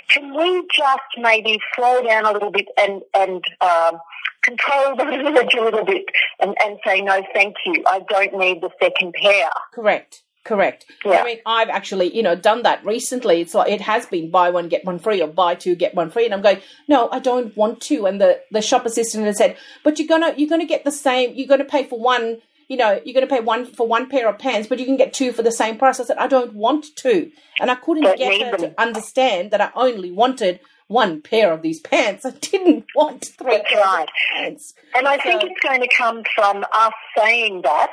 Can 0.08 0.36
we 0.36 0.66
just 0.74 1.00
maybe 1.16 1.58
slow 1.74 2.02
down 2.02 2.26
a 2.26 2.32
little 2.32 2.50
bit 2.50 2.66
and, 2.78 3.00
and 3.16 3.42
um, 3.62 3.98
control 4.42 4.96
the 4.96 5.04
language 5.04 5.54
a 5.58 5.62
little 5.62 5.84
bit 5.84 6.04
and, 6.40 6.54
and 6.62 6.78
say, 6.84 7.00
no, 7.00 7.22
thank 7.32 7.56
you, 7.64 7.82
I 7.86 8.00
don't 8.08 8.36
need 8.36 8.60
the 8.60 8.70
second 8.80 9.14
pair. 9.14 9.48
Correct. 9.72 10.22
Correct. 10.44 10.86
Yeah. 11.04 11.20
I 11.20 11.24
mean, 11.24 11.38
I've 11.46 11.68
actually, 11.68 12.14
you 12.14 12.22
know, 12.22 12.34
done 12.34 12.62
that 12.62 12.84
recently. 12.84 13.40
It's 13.40 13.54
like 13.54 13.70
it 13.70 13.80
has 13.80 14.06
been 14.06 14.30
buy 14.30 14.50
one 14.50 14.68
get 14.68 14.84
one 14.84 14.98
free 14.98 15.22
or 15.22 15.28
buy 15.28 15.54
two 15.54 15.76
get 15.76 15.94
one 15.94 16.10
free, 16.10 16.24
and 16.24 16.34
I'm 16.34 16.42
going, 16.42 16.60
no, 16.88 17.08
I 17.12 17.20
don't 17.20 17.56
want 17.56 17.80
to. 17.82 18.06
And 18.06 18.20
the 18.20 18.40
the 18.50 18.60
shop 18.60 18.84
assistant 18.84 19.24
has 19.26 19.38
said, 19.38 19.56
but 19.84 19.98
you're 19.98 20.08
gonna 20.08 20.34
you're 20.36 20.48
gonna 20.48 20.66
get 20.66 20.84
the 20.84 20.90
same. 20.90 21.34
You're 21.34 21.46
gonna 21.48 21.64
pay 21.64 21.84
for 21.84 21.98
one. 21.98 22.38
You 22.68 22.78
know, 22.78 23.00
you're 23.04 23.12
going 23.12 23.28
to 23.28 23.34
pay 23.34 23.40
one 23.40 23.66
for 23.66 23.86
one 23.86 24.08
pair 24.08 24.30
of 24.30 24.38
pants, 24.38 24.66
but 24.66 24.78
you 24.78 24.86
can 24.86 24.96
get 24.96 25.12
two 25.12 25.32
for 25.32 25.42
the 25.42 25.52
same 25.52 25.76
price. 25.76 26.00
I 26.00 26.04
said, 26.04 26.16
I 26.16 26.26
don't 26.26 26.54
want 26.54 26.86
to, 26.96 27.30
and 27.60 27.70
I 27.70 27.74
couldn't 27.74 28.04
Don't 28.04 28.16
get 28.16 28.40
her 28.46 28.56
them. 28.56 28.70
to 28.70 28.80
understand 28.80 29.50
that 29.50 29.60
I 29.60 29.70
only 29.74 30.10
wanted 30.10 30.58
one 30.86 31.20
pair 31.20 31.52
of 31.52 31.60
these 31.60 31.80
pants. 31.80 32.24
I 32.24 32.30
didn't 32.30 32.86
want 32.94 33.26
three 33.36 33.58
That's 33.58 33.68
pairs 33.68 33.84
right. 33.84 34.08
pants. 34.32 34.74
And 34.94 35.06
I 35.06 35.18
think 35.18 35.42
it's 35.42 35.60
going 35.60 35.82
to 35.82 35.88
come 35.98 36.22
from 36.34 36.64
us 36.72 36.92
saying 37.18 37.60
that 37.62 37.90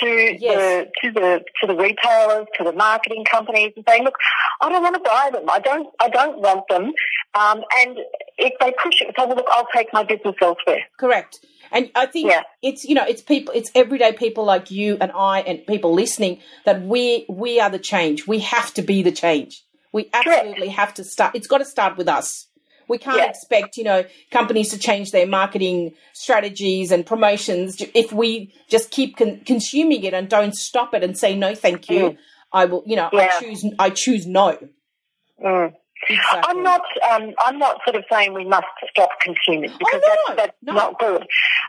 to 0.00 0.36
Yes. 0.38 0.56
the 0.56 0.90
to 1.02 1.12
the 1.12 1.44
to 1.60 1.66
the 1.66 1.76
retailers, 1.76 2.46
to 2.56 2.64
the 2.64 2.72
marketing 2.72 3.24
companies, 3.24 3.72
and 3.76 3.84
saying, 3.88 4.04
"Look, 4.04 4.16
I 4.60 4.68
don't 4.68 4.82
want 4.82 4.94
to 4.96 5.00
buy 5.00 5.30
them. 5.32 5.48
I 5.50 5.58
don't. 5.60 5.88
I 6.00 6.08
don't 6.08 6.38
want 6.38 6.66
them." 6.68 6.92
Um, 7.34 7.62
and 7.80 7.98
if 8.36 8.52
they 8.60 8.72
push 8.82 9.00
it, 9.00 9.14
say, 9.18 9.26
"Well, 9.26 9.36
look, 9.36 9.46
I'll 9.52 9.68
take 9.74 9.92
my 9.92 10.02
business 10.04 10.34
elsewhere." 10.40 10.82
Correct. 10.98 11.38
And 11.70 11.90
I 11.94 12.06
think 12.06 12.30
Yeah. 12.30 12.42
it's 12.62 12.84
you 12.84 12.94
know 12.94 13.04
it's 13.06 13.22
people 13.22 13.52
it's 13.54 13.70
everyday 13.74 14.12
people 14.12 14.44
like 14.44 14.70
you 14.70 14.96
and 15.00 15.12
I 15.14 15.40
and 15.40 15.66
people 15.66 15.92
listening 15.92 16.40
that 16.64 16.82
we 16.82 17.26
we 17.28 17.60
are 17.60 17.70
the 17.70 17.78
change. 17.78 18.26
We 18.26 18.40
have 18.40 18.72
to 18.74 18.82
be 18.82 19.02
the 19.02 19.12
change. 19.12 19.62
We 19.92 20.10
absolutely 20.12 20.68
have 20.68 20.92
to 20.94 21.04
start. 21.04 21.34
It's 21.34 21.46
got 21.46 21.58
to 21.58 21.64
start 21.64 21.96
with 21.96 22.08
us. 22.08 22.47
We 22.88 22.98
can't 22.98 23.18
Yeah. 23.18 23.28
expect 23.28 23.76
you 23.76 23.84
know 23.84 24.04
companies 24.30 24.70
to 24.70 24.78
change 24.78 25.10
their 25.12 25.26
marketing 25.26 25.94
strategies 26.12 26.90
and 26.90 27.04
promotions 27.06 27.80
if 27.94 28.12
we 28.12 28.52
just 28.68 28.90
keep 28.90 29.16
con- 29.16 29.40
consuming 29.44 30.02
it 30.04 30.14
and 30.14 30.28
don't 30.28 30.54
stop 30.54 30.94
it 30.94 31.02
and 31.04 31.16
say 31.16 31.34
no, 31.36 31.54
thank 31.54 31.88
you. 31.90 32.16
I 32.52 32.64
will. 32.64 32.82
You 32.86 32.96
know, 32.96 33.10
Yeah. 33.12 33.30
I 33.32 33.40
choose. 33.40 33.64
I 33.78 33.90
choose 33.90 34.26
no. 34.26 34.58
Mm. 35.44 35.74
Exactly. 36.08 36.40
I'm 36.44 36.62
not. 36.62 36.82
Um, 37.10 37.34
I'm 37.40 37.58
not 37.58 37.80
sort 37.84 37.96
of 37.96 38.04
saying 38.10 38.32
we 38.32 38.44
must 38.44 38.66
stop 38.90 39.10
consuming 39.20 39.70
because 39.78 40.00
Oh, 40.04 40.24
no, 40.28 40.34
that's, 40.36 40.36
that's 40.36 40.56
no. 40.62 40.72
not 40.74 40.98
good. 40.98 41.26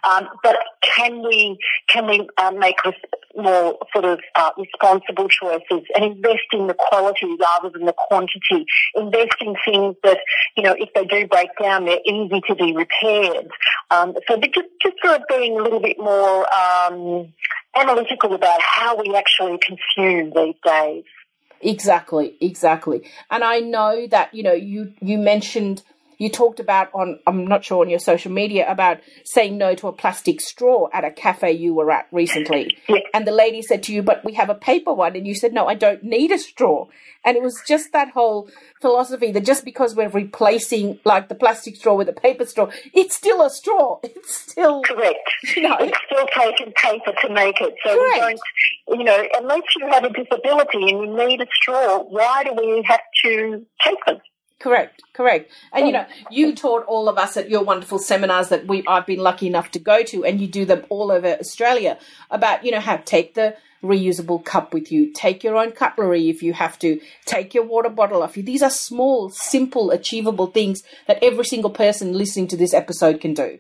Um, 0.10 0.28
but 0.44 0.58
can 0.82 1.22
we 1.24 1.58
can 1.88 2.08
we 2.08 2.28
um, 2.42 2.60
make 2.60 2.84
res- 2.86 2.94
more 3.36 3.78
sort 3.94 4.06
of 4.06 4.20
uh, 4.36 4.52
responsible 4.58 5.28
choices 5.30 5.84
and 5.96 6.04
invest 6.06 6.46
in 6.54 6.68
the 6.68 6.76
quality 6.78 7.36
rather 7.40 7.70
than 7.70 7.86
the 7.86 7.94
quantity? 7.98 8.66
Invest 8.96 9.36
in 9.42 9.56
things 9.66 9.96
that 10.04 10.20
you 10.56 10.64
know 10.64 10.76
if 10.78 10.90
they 10.94 11.06
do 11.06 11.28
break 11.28 11.50
down, 11.62 11.86
they're 11.86 12.00
easy 12.06 12.42
to 12.48 12.56
be 12.56 12.76
repaired. 12.76 13.48
Um, 13.92 14.14
so 14.28 14.38
just 14.38 14.68
just 14.82 14.96
sort 15.04 15.20
of 15.20 15.28
being 15.28 15.60
a 15.60 15.64
little 15.64 15.80
bit 15.82 15.98
more 16.00 16.46
um, 16.54 17.34
analytical 17.76 18.34
about 18.34 18.62
how 18.62 18.96
we 18.96 19.16
actually 19.16 19.58
consume 19.60 20.32
these 20.36 20.56
days. 20.64 21.04
Exactly, 21.62 22.36
exactly. 22.40 23.04
And 23.30 23.44
I 23.44 23.60
know 23.60 24.08
that, 24.08 24.34
you 24.34 24.44
know, 24.44 24.54
you 24.54 24.94
you 25.02 25.18
mentioned 25.18 25.84
you 26.20 26.30
talked 26.30 26.60
about 26.60 26.90
on 26.94 27.20
I'm 27.26 27.48
not 27.48 27.66
sure 27.66 27.82
on 27.84 27.90
your 27.90 28.00
social 28.00 28.32
media 28.32 28.70
about 28.72 29.00
saying 29.26 29.58
no 29.58 29.74
to 29.76 29.88
a 29.88 29.94
plastic 29.94 30.42
straw 30.42 30.88
at 30.94 31.04
a 31.06 31.12
cafe 31.12 31.54
you 31.54 31.74
were 31.74 31.90
at 31.92 32.08
recently. 32.12 32.78
Yeah. 32.90 32.98
And 33.14 33.26
the 33.28 33.32
lady 33.32 33.62
said 33.62 33.84
to 33.84 33.94
you, 33.94 34.02
"But 34.02 34.26
we 34.26 34.34
have 34.34 34.50
a 34.50 34.56
paper 34.56 34.94
one." 34.94 35.16
And 35.16 35.26
you 35.28 35.36
said, 35.36 35.54
"No, 35.54 35.68
I 35.68 35.76
don't 35.76 36.04
need 36.04 36.32
a 36.32 36.40
straw." 36.40 36.88
And 37.24 37.38
it 37.38 37.44
was 37.44 37.62
just 37.68 37.92
that 37.94 38.10
whole 38.12 38.50
philosophy 38.82 39.32
that 39.32 39.46
just 39.46 39.64
because 39.64 39.96
we're 39.96 40.10
replacing 40.10 41.00
like 41.06 41.30
the 41.30 41.36
plastic 41.36 41.76
straw 41.76 41.96
with 41.96 42.10
a 42.10 42.14
paper 42.14 42.46
straw, 42.46 42.70
it's 42.94 43.16
still 43.16 43.42
a 43.42 43.50
straw. 43.50 44.00
It's 44.04 44.34
still 44.52 44.82
Correct. 44.82 45.30
you 45.56 45.62
know, 45.64 45.78
It's 45.80 45.98
still 46.06 46.28
taking 46.38 46.74
paper 46.74 47.14
to 47.22 47.34
make 47.34 47.62
it. 47.62 47.74
So 47.86 47.96
Correct. 47.96 48.14
we 48.14 48.20
don't, 48.20 49.00
you 49.00 49.06
know, 49.06 49.24
unless 49.38 49.62
you 49.78 49.88
have 49.90 50.04
a 50.04 50.10
disability 50.10 50.90
and 50.90 51.00
you 51.04 51.16
need 51.28 51.42
a 51.42 51.48
straw, 51.54 52.00
why 52.04 52.44
do 52.44 52.54
we 52.54 52.84
have 52.88 53.02
to 53.26 53.66
take 53.86 54.04
them? 54.06 54.18
Correct, 54.60 55.02
correct. 55.14 55.52
And 55.72 55.88
you 55.88 55.94
know, 55.94 56.06
you 56.30 56.54
taught 56.54 56.84
all 56.86 57.08
of 57.08 57.18
us 57.18 57.38
at 57.38 57.50
your 57.50 57.64
wonderful 57.64 57.98
seminars 57.98 58.50
that 58.50 58.68
we 58.68 58.84
I've 58.88 59.06
been 59.06 59.20
lucky 59.20 59.48
enough 59.48 59.72
to 59.72 59.80
go 59.80 60.04
to, 60.04 60.26
and 60.26 60.42
you 60.42 60.48
do 60.48 60.66
them 60.66 60.86
all 60.90 61.12
over 61.12 61.38
Australia 61.40 61.98
about 62.30 62.66
you 62.66 62.72
know 62.72 62.82
how 62.82 62.98
to 62.98 63.04
take 63.04 63.36
the 63.36 63.56
reusable 63.82 64.44
cup 64.44 64.74
with 64.74 64.92
you, 64.92 65.14
take 65.14 65.44
your 65.46 65.56
own 65.56 65.72
cutlery 65.72 66.30
if 66.30 66.44
you 66.44 66.52
have 66.52 66.78
to, 66.80 67.00
take 67.26 67.54
your 67.54 67.64
water 67.64 67.90
bottle 67.90 68.22
off 68.22 68.36
you. 68.36 68.44
These 68.44 68.62
are 68.62 68.70
small, 68.70 69.30
simple, 69.30 69.92
achievable 69.92 70.48
things 70.48 70.84
that 71.08 71.24
every 71.24 71.46
single 71.46 71.72
person 71.72 72.18
listening 72.18 72.48
to 72.50 72.58
this 72.58 72.74
episode 72.74 73.22
can 73.22 73.34
do. 73.34 73.60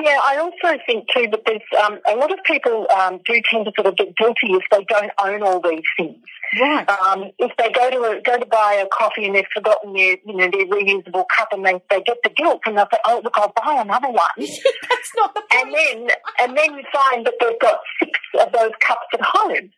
Yeah, 0.00 0.18
I 0.24 0.36
also 0.38 0.78
think 0.86 1.06
too 1.14 1.28
that 1.30 1.42
there's 1.46 1.62
um, 1.84 1.98
a 2.06 2.16
lot 2.16 2.32
of 2.32 2.38
people 2.44 2.86
um, 2.96 3.20
do 3.26 3.40
tend 3.50 3.66
to 3.66 3.72
sort 3.76 3.86
of 3.86 3.96
get 3.96 4.16
guilty 4.16 4.54
if 4.54 4.62
they 4.70 4.84
don't 4.84 5.12
own 5.22 5.42
all 5.42 5.60
these 5.60 5.82
things. 5.96 6.16
Right. 6.58 6.88
Um, 6.88 7.30
if 7.38 7.52
they 7.58 7.70
go 7.70 7.90
to 7.90 7.96
a, 8.04 8.22
go 8.22 8.38
to 8.38 8.46
buy 8.46 8.82
a 8.82 8.88
coffee 8.88 9.26
and 9.26 9.34
they've 9.34 9.44
forgotten 9.54 9.92
their 9.92 10.16
you 10.24 10.34
know 10.34 10.48
their 10.50 10.66
reusable 10.66 11.24
cup 11.36 11.48
and 11.52 11.64
they, 11.64 11.74
they 11.90 12.00
get 12.02 12.16
the 12.22 12.30
guilt 12.30 12.62
and 12.64 12.78
they 12.78 12.82
say, 12.90 12.98
oh 13.04 13.20
look, 13.22 13.34
I'll 13.36 13.52
buy 13.54 13.80
another 13.80 14.08
one. 14.08 14.28
That's 14.38 15.12
not 15.16 15.34
the 15.34 15.42
and 15.54 15.74
then 15.74 16.08
and 16.40 16.56
then 16.56 16.74
you 16.74 16.84
find 16.92 17.26
that 17.26 17.34
they've 17.40 17.60
got 17.60 17.80
six 17.98 18.18
of 18.40 18.52
those 18.52 18.72
cups 18.80 19.06
at 19.12 19.20
home. 19.22 19.70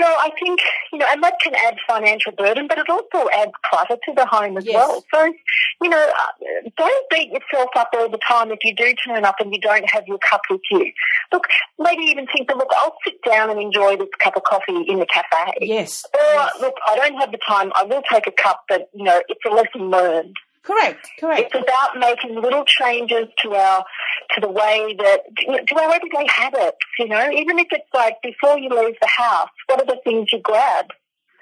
So 0.00 0.06
I 0.06 0.30
think 0.42 0.60
you 0.92 0.98
know, 0.98 1.06
and 1.10 1.22
that 1.22 1.34
can 1.42 1.54
add 1.66 1.76
financial 1.86 2.32
burden, 2.32 2.66
but 2.68 2.78
it 2.78 2.88
also 2.88 3.28
adds 3.36 3.52
clutter 3.68 3.96
to 4.06 4.12
the 4.14 4.26
home 4.26 4.56
as 4.56 4.64
Yes. 4.64 4.74
well. 4.74 5.04
So 5.12 5.32
you 5.82 5.88
know, 5.90 5.98
uh, 6.22 6.70
don't 6.76 7.10
beat 7.10 7.30
yourself 7.30 7.70
up 7.76 7.90
all 7.94 8.08
the 8.08 8.18
time 8.26 8.50
if 8.50 8.58
you 8.64 8.74
do 8.74 8.92
turn 9.06 9.24
up 9.24 9.36
and 9.40 9.52
you 9.54 9.60
don't 9.60 9.88
have 9.90 10.04
your 10.06 10.18
cup 10.18 10.42
with 10.50 10.60
you. 10.70 10.92
Look, 11.32 11.44
maybe 11.78 12.02
even 12.04 12.26
think, 12.26 12.48
that, 12.48 12.56
look, 12.56 12.68
I'll 12.78 12.96
sit 13.04 13.14
down 13.24 13.50
and 13.50 13.60
enjoy 13.60 13.96
this 13.96 14.08
cup 14.18 14.36
of 14.36 14.42
coffee 14.42 14.84
in 14.88 14.98
the 14.98 15.06
cafe. 15.06 15.52
yes. 15.60 16.04
Or 16.14 16.20
yes. 16.34 16.52
look, 16.60 16.74
I 16.88 16.96
don't 16.96 17.16
have 17.18 17.30
the 17.32 17.38
time. 17.46 17.72
I 17.74 17.84
will 17.84 18.02
take 18.10 18.26
a 18.26 18.32
cup, 18.32 18.62
but 18.68 18.90
you 18.94 19.04
know, 19.04 19.20
it's 19.28 19.40
a 19.46 19.50
lesson 19.50 19.90
learned. 19.90 20.34
Correct. 20.62 21.08
Correct. 21.18 21.52
It's 21.54 21.54
about 21.54 21.98
making 21.98 22.40
little 22.40 22.64
changes 22.66 23.28
to 23.42 23.54
our 23.54 23.84
to 24.34 24.40
the 24.40 24.50
way 24.50 24.94
that, 24.98 25.20
to 25.66 25.76
our 25.76 25.92
everyday 25.92 26.26
habits, 26.28 26.76
you 26.98 27.08
know, 27.08 27.30
even 27.30 27.58
if 27.58 27.66
it's 27.70 27.88
like 27.94 28.16
before 28.22 28.58
you 28.58 28.68
leave 28.68 28.94
the 29.00 29.08
house, 29.08 29.48
what 29.66 29.80
are 29.80 29.86
the 29.86 30.00
things 30.04 30.28
you 30.32 30.40
grab? 30.40 30.86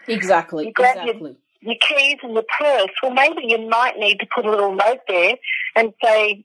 Exactly. 0.07 0.67
You 0.67 0.73
grab 0.73 0.97
exactly. 0.97 1.37
Your, 1.61 1.73
your 1.73 1.77
keys 1.87 2.19
and 2.23 2.35
your 2.35 2.45
purse. 2.59 2.91
Well, 3.03 3.13
maybe 3.13 3.43
you 3.45 3.69
might 3.69 3.99
need 3.99 4.21
to 4.21 4.27
put 4.35 4.47
a 4.47 4.51
little 4.51 4.75
note 4.75 5.01
there 5.09 5.35
and 5.75 5.93
say, 6.03 6.45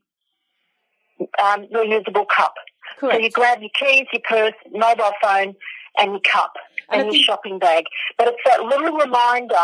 um, 1.42 1.68
reusable 1.74 2.26
cup. 2.36 2.56
Correct. 3.00 3.18
So 3.18 3.24
you 3.24 3.30
grab 3.30 3.60
your 3.62 3.70
keys, 3.80 4.08
your 4.12 4.22
purse, 4.28 4.54
mobile 4.72 5.14
phone, 5.22 5.56
and 5.98 6.12
your 6.12 6.22
cup 6.22 6.54
And 6.90 7.04
and 7.04 7.14
your 7.14 7.24
shopping 7.24 7.60
bag. 7.60 7.86
But 8.18 8.30
it's 8.30 8.38
that 8.46 8.64
little 8.64 8.98
reminder 8.98 9.56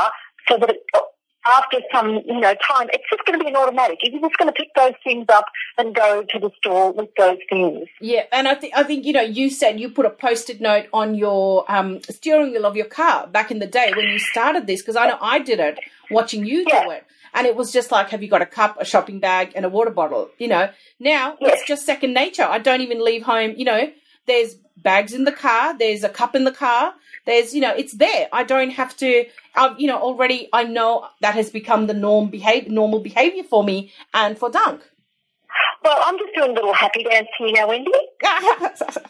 so 0.47 0.57
that 0.57 0.69
it, 0.69 0.77
after 1.57 1.77
some 1.93 2.21
you 2.25 2.39
know 2.39 2.53
time, 2.67 2.87
it's 2.93 3.03
just 3.09 3.25
going 3.25 3.37
to 3.37 3.43
be 3.43 3.49
an 3.49 3.55
automatic. 3.55 3.99
You're 4.03 4.21
just 4.21 4.37
going 4.37 4.47
to 4.47 4.53
pick 4.53 4.69
those 4.75 4.93
things 5.03 5.25
up 5.29 5.45
and 5.77 5.93
go 5.95 6.23
to 6.23 6.39
the 6.39 6.49
store 6.57 6.91
with 6.91 7.09
those 7.17 7.37
things. 7.49 7.87
Yeah, 7.99 8.23
and 8.31 8.47
I 8.47 8.55
think 8.55 8.73
I 8.75 8.83
think 8.83 9.05
you 9.05 9.13
know 9.13 9.21
you 9.21 9.49
said 9.49 9.79
you 9.79 9.89
put 9.89 10.05
a 10.05 10.09
post-it 10.09 10.61
note 10.61 10.87
on 10.93 11.15
your 11.15 11.65
um, 11.71 12.01
steering 12.09 12.51
wheel 12.51 12.65
of 12.65 12.75
your 12.75 12.85
car 12.85 13.27
back 13.27 13.51
in 13.51 13.59
the 13.59 13.67
day 13.67 13.91
when 13.95 14.05
you 14.07 14.19
started 14.19 14.67
this 14.67 14.81
because 14.81 14.95
I 14.95 15.07
know 15.07 15.17
I 15.21 15.39
did 15.39 15.59
it 15.59 15.79
watching 16.11 16.45
you 16.45 16.65
do 16.65 16.89
it, 16.91 17.03
and 17.33 17.45
it 17.45 17.55
was 17.55 17.71
just 17.71 17.91
like, 17.91 18.09
have 18.09 18.23
you 18.23 18.29
got 18.29 18.41
a 18.41 18.45
cup, 18.45 18.77
a 18.79 18.85
shopping 18.85 19.19
bag, 19.19 19.51
and 19.55 19.65
a 19.65 19.69
water 19.69 19.91
bottle? 19.91 20.29
You 20.37 20.47
know, 20.47 20.69
now 20.99 21.37
Yes. 21.39 21.59
it's 21.59 21.67
just 21.67 21.85
second 21.85 22.13
nature. 22.13 22.43
I 22.43 22.59
don't 22.59 22.81
even 22.81 23.03
leave 23.03 23.23
home. 23.23 23.53
You 23.57 23.65
know, 23.65 23.91
there's 24.25 24.55
bags 24.77 25.13
in 25.13 25.23
the 25.25 25.31
car, 25.31 25.77
there's 25.77 26.03
a 26.03 26.09
cup 26.09 26.35
in 26.35 26.45
the 26.45 26.51
car, 26.51 26.93
there's 27.25 27.53
you 27.53 27.61
know, 27.61 27.73
it's 27.75 27.93
there. 27.93 28.27
I 28.31 28.43
don't 28.43 28.71
have 28.71 28.95
to. 28.97 29.25
I've, 29.55 29.79
you 29.79 29.87
know, 29.87 29.97
already 29.97 30.49
I 30.53 30.63
know 30.63 31.07
that 31.21 31.35
has 31.35 31.49
become 31.49 31.87
the 31.87 31.93
norm 31.93 32.29
behavior, 32.29 32.71
normal 32.71 32.99
behavior 32.99 33.43
for 33.43 33.63
me 33.63 33.91
and 34.13 34.37
for 34.37 34.49
Dunk. 34.49 34.81
Well, 35.83 35.99
I'm 36.05 36.17
just 36.17 36.35
doing 36.35 36.51
a 36.51 36.53
little 36.53 36.73
happy 36.73 37.03
dance 37.03 37.27
here 37.37 37.51
now, 37.53 37.67
Wendy. 37.67 37.91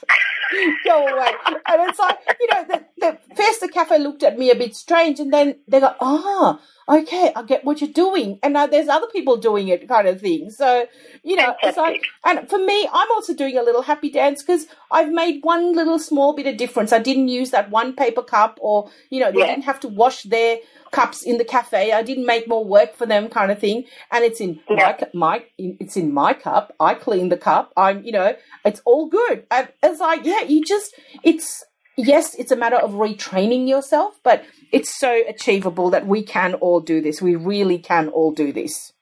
Go 0.86 1.08
away. 1.08 1.32
And 1.46 1.90
it's 1.90 2.00
like, 2.00 2.18
you 2.40 2.48
know, 2.52 2.66
the, 2.68 2.86
the 2.98 3.36
first 3.36 3.62
the 3.62 3.70
cafe 3.70 4.00
looked 4.00 4.24
at 4.24 4.38
me 4.38 4.52
a 4.52 4.56
bit 4.56 4.76
strange 4.76 5.20
and 5.20 5.32
then 5.32 5.60
they 5.68 5.80
go, 5.80 5.94
ah, 6.00 6.60
okay, 6.90 7.32
I 7.36 7.44
get 7.44 7.64
what 7.64 7.82
you're 7.82 7.92
doing. 7.92 8.40
And 8.42 8.54
now 8.54 8.66
there's 8.66 8.88
other 8.88 9.08
people 9.08 9.38
doing 9.38 9.68
it 9.68 9.88
kind 9.88 10.08
of 10.08 10.20
thing. 10.22 10.50
So, 10.50 10.88
you 11.24 11.36
know, 11.36 11.56
it's 11.62 11.78
like, 11.78 12.02
and 12.26 12.50
for 12.50 12.58
me, 12.58 12.88
I'm 12.92 13.12
also 13.12 13.34
doing 13.36 13.58
a 13.58 13.62
little 13.64 13.84
happy 13.84 14.10
dance 14.10 14.42
because 14.42 14.66
I've 14.92 15.12
made 15.12 15.42
one 15.44 15.74
little 15.74 16.00
small 16.00 16.34
bit 16.36 16.48
of 16.48 16.58
difference. 16.58 16.92
I 16.92 17.00
didn't 17.00 17.28
use 17.28 17.52
that 17.52 17.70
one 17.70 17.94
paper 17.96 18.24
cup 18.24 18.58
or, 18.62 18.90
you 19.12 19.20
know, 19.20 19.32
they 19.32 19.40
Yeah. 19.40 19.48
didn't 19.48 19.66
have 19.66 19.80
to 19.82 19.88
wash 19.88 20.24
their 20.24 20.58
cups 20.92 21.22
in 21.24 21.38
the 21.38 21.46
cafe. 21.46 21.92
I 21.92 22.02
didn't 22.02 22.26
make 22.26 22.48
more 22.48 22.66
work 22.66 22.96
for 22.96 23.06
them 23.06 23.30
kind 23.30 23.52
of 23.52 23.60
thing. 23.60 23.86
And 24.12 24.24
it's 24.24 24.42
in 24.42 24.60
my, 24.68 24.76
Yeah. 24.76 24.94
cu- 24.94 25.06
my, 25.14 25.44
it's 25.60 25.96
in 25.96 26.12
my 26.12 26.34
cup. 26.34 26.74
I 26.80 26.96
clean 26.96 27.30
the 27.30 27.38
cup. 27.38 27.72
I'm, 27.78 28.04
you 28.04 28.12
know, 28.12 28.36
it's 28.66 28.82
all 28.86 29.08
good. 29.08 29.46
And 29.52 29.68
it's 29.84 30.00
like, 30.00 30.26
yeah, 30.26 30.42
you 30.42 30.66
just, 30.66 30.96
it's, 31.24 31.64
yes, 32.00 32.36
it's 32.36 32.52
a 32.52 32.56
matter 32.56 32.78
of 32.78 32.92
retraining 32.92 33.68
yourself, 33.68 34.20
but 34.24 34.44
it's 34.72 34.98
so 34.98 35.22
achievable 35.28 35.90
that 35.90 36.08
we 36.08 36.24
can 36.24 36.54
all 36.56 36.80
do 36.80 37.02
this. 37.02 37.22
We 37.22 37.36
really 37.36 37.78
can 37.78 38.10
all 38.10 38.32
do 38.32 38.54
this. 38.54 38.94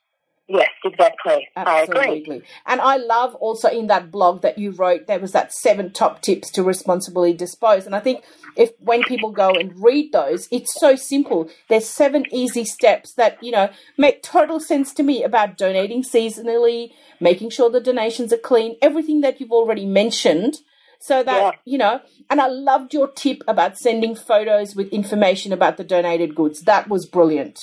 Yes, 0.50 0.70
exactly. 0.86 1.46
I 1.58 1.82
agree. 1.82 1.98
Absolutely. 1.98 2.44
And 2.66 2.80
I 2.80 2.96
love 2.96 3.36
also 3.36 3.68
in 3.68 3.88
that 3.88 4.12
blog 4.12 4.44
that 4.44 4.58
you 4.58 4.72
wrote, 4.72 5.06
there 5.06 5.20
was 5.20 5.34
that 5.34 5.52
seven 5.52 5.92
top 5.92 6.22
tips 6.22 6.50
to 6.52 6.64
responsibly 6.64 7.34
dispose. 7.34 7.86
And 7.86 7.94
I 7.94 8.00
think 8.00 8.24
if 8.56 8.72
when 8.80 9.04
people 9.04 9.32
go 9.32 9.50
and 9.50 9.74
read 9.84 10.14
those, 10.14 10.48
it's 10.50 10.74
so 10.80 10.96
simple. 10.96 11.50
There's 11.68 11.90
seven 11.90 12.24
easy 12.32 12.64
steps 12.64 13.14
that, 13.16 13.44
you 13.44 13.52
know, 13.52 13.70
make 13.98 14.24
total 14.24 14.62
sense 14.62 14.94
to 14.94 15.04
me 15.04 15.22
about 15.22 15.58
donating 15.58 16.02
seasonally, 16.02 16.94
making 17.20 17.50
sure 17.50 17.70
the 17.70 17.82
donations 17.82 18.32
are 18.32 18.38
clean, 18.38 18.78
everything 18.82 19.20
that 19.22 19.42
you've 19.42 19.52
already 19.52 19.86
mentioned. 19.86 20.60
So 21.00 21.24
that, 21.24 21.42
Yeah. 21.42 21.52
you 21.66 21.78
know, 21.78 22.02
and 22.30 22.42
I 22.42 22.48
loved 22.48 22.94
your 22.94 23.08
tip 23.08 23.44
about 23.48 23.78
sending 23.78 24.16
photos 24.16 24.76
with 24.76 24.90
information 24.90 25.54
about 25.54 25.78
the 25.78 25.84
donated 25.84 26.36
goods. 26.36 26.62
That 26.64 26.90
was 26.90 27.06
brilliant. 27.06 27.60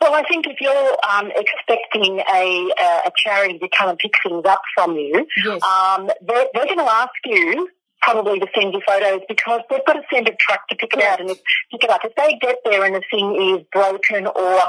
Well, 0.00 0.14
I 0.14 0.22
think 0.26 0.46
if 0.46 0.60
you're 0.60 0.96
um, 1.08 1.30
expecting 1.34 2.20
a, 2.20 2.68
a 3.06 3.10
charity 3.24 3.58
to 3.58 3.68
come 3.76 3.90
and 3.90 3.98
pick 3.98 4.12
things 4.22 4.44
up 4.46 4.62
from 4.74 4.96
you, 4.96 5.26
Yes. 5.44 5.60
um, 5.62 6.08
they're, 6.26 6.46
they're 6.54 6.64
going 6.66 6.78
to 6.78 6.90
ask 6.90 7.10
you 7.24 7.68
probably 8.00 8.38
to 8.40 8.46
send 8.54 8.72
you 8.72 8.80
photos 8.86 9.20
because 9.28 9.60
they've 9.70 9.84
got 9.86 9.94
to 9.94 10.02
send 10.12 10.28
a 10.28 10.36
truck 10.40 10.66
to 10.68 10.76
pick 10.76 10.92
it 10.94 11.02
out 11.02 11.20
and 11.20 11.30
if, 11.30 11.38
pick 11.70 11.84
it 11.84 11.90
up. 11.90 12.00
If 12.04 12.14
they 12.14 12.38
get 12.40 12.58
there 12.64 12.84
and 12.84 12.94
the 12.94 13.02
thing 13.10 13.56
is 13.56 13.66
broken 13.72 14.26
or 14.26 14.60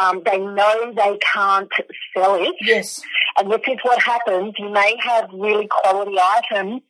um, 0.00 0.22
they 0.24 0.38
know 0.38 0.92
they 0.94 1.18
can't 1.32 1.70
sell 2.16 2.36
it, 2.36 2.54
yes. 2.60 3.02
and 3.36 3.50
this 3.50 3.60
is 3.68 3.78
what 3.82 4.02
happens. 4.02 4.54
You 4.58 4.70
may 4.70 4.96
have 5.02 5.28
really 5.32 5.68
quality 5.68 6.16
items, 6.18 6.82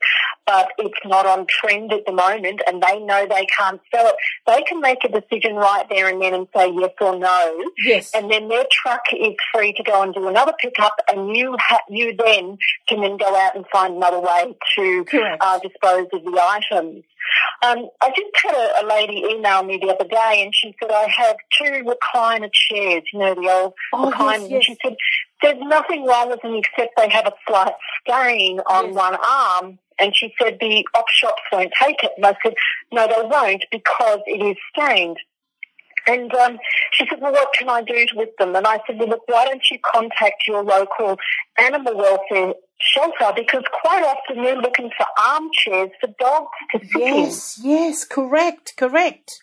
but 0.50 0.68
it's 0.78 0.98
not 1.04 1.26
on 1.26 1.46
trend 1.48 1.92
at 1.92 2.04
the 2.06 2.12
moment, 2.12 2.60
and 2.66 2.82
they 2.82 2.98
know 2.98 3.24
they 3.28 3.46
can't 3.56 3.80
sell 3.94 4.06
it. 4.08 4.16
They 4.48 4.62
can 4.62 4.80
make 4.80 4.98
a 5.04 5.08
decision 5.08 5.54
right 5.54 5.86
there 5.88 6.08
and 6.08 6.20
then 6.20 6.34
and 6.34 6.48
say 6.56 6.72
yes 6.74 6.90
or 7.00 7.16
no, 7.18 7.64
Yes. 7.84 8.10
and 8.14 8.28
then 8.30 8.48
their 8.48 8.64
truck 8.72 9.02
is 9.12 9.34
free 9.54 9.72
to 9.74 9.82
go 9.84 10.02
and 10.02 10.12
do 10.12 10.26
another 10.26 10.52
pickup, 10.60 10.94
and 11.08 11.36
you 11.36 11.56
ha- 11.60 11.86
you 11.88 12.16
then 12.16 12.58
can 12.88 13.00
then 13.00 13.16
go 13.16 13.34
out 13.36 13.54
and 13.54 13.64
find 13.72 13.94
another 13.94 14.18
way 14.18 14.56
to 14.76 15.04
uh, 15.40 15.58
dispose 15.60 16.06
of 16.12 16.24
the 16.24 16.40
items. 16.42 17.04
Um, 17.62 17.88
I 18.00 18.08
just 18.08 18.32
had 18.42 18.54
a, 18.54 18.84
a 18.84 18.84
lady 18.88 19.22
email 19.30 19.62
me 19.62 19.78
the 19.80 19.94
other 19.94 20.08
day, 20.08 20.42
and 20.42 20.52
she 20.54 20.74
said 20.80 20.90
I 20.90 21.06
have 21.08 21.36
two 21.58 21.84
recliner 21.84 22.50
chairs, 22.52 23.02
you 23.12 23.18
know, 23.20 23.34
the 23.34 23.48
old 23.48 23.74
Oh, 23.92 24.10
recliners. 24.10 24.18
yes, 24.20 24.42
And 24.42 24.50
yes. 24.50 24.64
she 24.64 24.76
said 24.82 24.96
there's 25.42 25.58
nothing 25.60 26.04
wrong 26.06 26.28
with 26.30 26.42
them 26.42 26.54
except 26.54 26.92
they 26.96 27.08
have 27.08 27.26
a 27.26 27.32
slight 27.46 27.72
stain 28.02 28.60
on 28.66 28.86
Yes. 28.86 28.94
one 28.94 29.16
arm. 29.16 29.78
And 30.00 30.14
she 30.16 30.32
said 30.40 30.58
the 30.60 30.84
op 30.94 31.08
shops 31.08 31.42
won't 31.52 31.72
take 31.80 32.02
it. 32.02 32.12
And 32.16 32.26
I 32.26 32.34
said, 32.42 32.54
no, 32.92 33.06
they 33.06 33.26
won't 33.26 33.64
because 33.70 34.20
it 34.26 34.42
is 34.42 34.56
stained. 34.74 35.18
And 36.06 36.32
um, 36.34 36.58
she 36.92 37.06
said, 37.08 37.20
well, 37.20 37.32
what 37.32 37.48
can 37.56 37.68
I 37.68 37.82
do 37.82 38.06
with 38.14 38.30
them? 38.38 38.56
And 38.56 38.66
I 38.66 38.80
said, 38.86 38.98
well, 38.98 39.08
look, 39.08 39.22
why 39.26 39.44
don't 39.44 39.62
you 39.70 39.78
contact 39.92 40.44
your 40.46 40.62
local 40.62 41.18
animal 41.58 41.96
welfare 41.96 42.54
shelter? 42.80 43.32
Because 43.36 43.64
quite 43.82 44.02
often 44.02 44.42
they're 44.42 44.56
looking 44.56 44.90
for 44.96 45.06
armchairs 45.22 45.90
for 46.00 46.08
dogs 46.18 46.48
to 46.72 46.86
sit 46.86 47.00
Yes, 47.00 47.60
yes, 47.62 48.04
correct, 48.04 48.74
correct. 48.76 49.42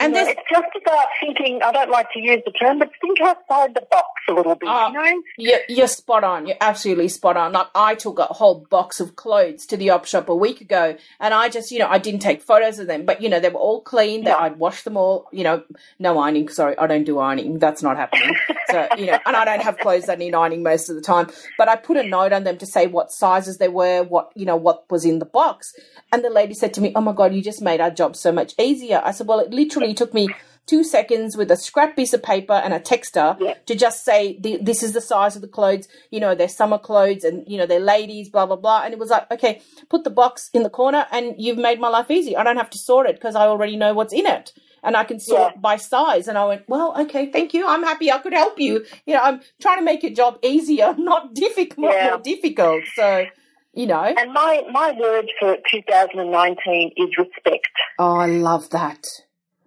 And 0.00 0.14
You 0.14 0.24
know, 0.24 0.30
it's 0.30 0.40
just 0.50 0.68
about 0.82 1.06
thinking, 1.20 1.60
I 1.62 1.72
don't 1.72 1.90
like 1.90 2.06
to 2.14 2.20
use 2.20 2.40
the 2.46 2.52
term, 2.52 2.78
but 2.78 2.90
think 3.00 3.20
outside 3.20 3.74
the 3.74 3.86
box 3.90 4.08
a 4.28 4.32
little 4.32 4.54
bit, 4.54 4.68
Ah. 4.68 4.88
you 4.88 4.94
know? 4.94 5.22
you're, 5.36 5.58
you're 5.68 5.86
spot 5.86 6.24
on. 6.24 6.46
You're 6.46 6.56
absolutely 6.60 7.08
spot 7.08 7.36
on. 7.36 7.52
Like 7.52 7.66
I 7.74 7.94
took 7.94 8.18
a 8.18 8.24
whole 8.24 8.66
box 8.70 8.98
of 9.00 9.14
clothes 9.16 9.66
to 9.66 9.76
the 9.76 9.90
op 9.90 10.06
shop 10.06 10.28
a 10.28 10.34
week 10.34 10.60
ago, 10.62 10.96
and 11.20 11.34
I 11.34 11.48
just, 11.50 11.70
you 11.70 11.78
know, 11.78 11.86
I 11.88 11.98
didn't 11.98 12.20
take 12.20 12.40
photos 12.42 12.78
of 12.78 12.86
them, 12.86 13.04
but 13.04 13.20
you 13.20 13.28
know, 13.28 13.40
they 13.40 13.50
were 13.50 13.60
all 13.60 13.82
clean. 13.82 14.24
That 14.24 14.38
Yeah. 14.38 14.44
I'd 14.46 14.58
washed 14.58 14.84
them 14.84 14.96
all. 14.96 15.28
You 15.32 15.44
know, 15.44 15.62
no 15.98 16.18
ironing. 16.18 16.48
Sorry, 16.48 16.76
I 16.78 16.86
don't 16.86 17.04
do 17.04 17.18
ironing. 17.18 17.58
That's 17.58 17.82
not 17.82 17.96
happening. 17.98 18.34
so 18.70 18.88
you 18.96 19.06
know, 19.06 19.18
and 19.26 19.36
I 19.36 19.44
don't 19.44 19.62
have 19.62 19.76
clothes 19.78 20.06
that 20.06 20.18
need 20.18 20.34
ironing 20.34 20.62
most 20.62 20.88
of 20.88 20.96
the 20.96 21.02
time. 21.02 21.28
But 21.58 21.68
I 21.68 21.76
put 21.76 21.96
a 21.98 22.02
note 22.02 22.32
on 22.32 22.44
them 22.44 22.56
to 22.58 22.66
say 22.66 22.86
what 22.86 23.12
sizes 23.12 23.58
they 23.58 23.68
were, 23.68 24.02
what 24.02 24.32
you 24.34 24.46
know, 24.46 24.56
what 24.56 24.90
was 24.90 25.04
in 25.04 25.18
the 25.18 25.26
box. 25.26 25.74
And 26.12 26.24
the 26.24 26.30
lady 26.30 26.54
said 26.54 26.72
to 26.74 26.80
me, 26.80 26.92
"Oh 26.96 27.00
my 27.02 27.12
god, 27.12 27.34
you 27.34 27.42
just 27.42 27.60
made 27.60 27.80
our 27.80 27.90
job 27.90 28.16
so 28.16 28.32
much 28.32 28.54
easier." 28.58 29.02
I 29.04 29.10
said, 29.10 29.26
"Well, 29.26 29.40
it 29.40 29.50
literally 29.50 29.89
took 29.94 30.14
me." 30.14 30.28
Two 30.66 30.84
seconds 30.84 31.36
with 31.36 31.50
a 31.50 31.56
scrap 31.56 31.96
piece 31.96 32.12
of 32.12 32.22
paper 32.22 32.52
and 32.52 32.72
a 32.72 32.78
texter 32.78 33.36
Yeah. 33.40 33.54
to 33.66 33.74
just 33.74 34.04
say 34.04 34.38
this 34.40 34.84
is 34.84 34.92
the 34.92 35.00
size 35.00 35.34
of 35.34 35.42
the 35.42 35.48
clothes. 35.48 35.88
You 36.10 36.20
know, 36.20 36.36
they're 36.36 36.48
summer 36.48 36.78
clothes, 36.78 37.24
and 37.24 37.42
you 37.48 37.58
know 37.58 37.66
they're 37.66 37.80
ladies. 37.80 38.28
Blah 38.28 38.46
blah 38.46 38.54
blah. 38.56 38.82
And 38.84 38.92
it 38.92 39.00
was 39.00 39.10
like, 39.10 39.28
okay, 39.32 39.62
put 39.88 40.04
the 40.04 40.10
box 40.10 40.48
in 40.54 40.62
the 40.62 40.70
corner, 40.70 41.06
and 41.10 41.34
you've 41.38 41.58
made 41.58 41.80
my 41.80 41.88
life 41.88 42.08
easy. 42.10 42.36
I 42.36 42.44
don't 42.44 42.58
have 42.58 42.70
to 42.70 42.78
sort 42.78 43.08
it 43.08 43.16
because 43.16 43.34
I 43.34 43.46
already 43.46 43.74
know 43.76 43.94
what's 43.94 44.12
in 44.12 44.26
it, 44.26 44.52
and 44.84 44.96
I 44.96 45.02
can 45.04 45.18
sort 45.18 45.52
Yeah. 45.54 45.60
by 45.60 45.74
size. 45.76 46.28
And 46.28 46.38
I 46.38 46.44
went, 46.44 46.68
well, 46.68 46.94
okay, 47.02 47.32
thank 47.32 47.52
you. 47.52 47.66
I'm 47.66 47.82
happy 47.82 48.12
I 48.12 48.18
could 48.18 48.34
help 48.34 48.60
you. 48.60 48.84
You 49.06 49.14
know, 49.14 49.20
I'm 49.22 49.40
trying 49.60 49.78
to 49.78 49.84
make 49.84 50.04
your 50.04 50.12
job 50.12 50.38
easier, 50.42 50.94
not 50.98 51.34
difficult, 51.34 51.90
Yeah. 51.90 52.10
more 52.10 52.18
difficult. 52.18 52.82
So, 52.94 53.24
you 53.72 53.86
know, 53.86 54.02
And 54.04 54.32
my, 54.32 54.62
my 54.70 54.92
word 54.92 55.26
for 55.40 55.56
2019 55.68 56.92
is 56.96 57.08
respect. 57.18 57.68
oh, 57.98 58.16
I 58.16 58.26
love 58.26 58.70
that. 58.70 59.04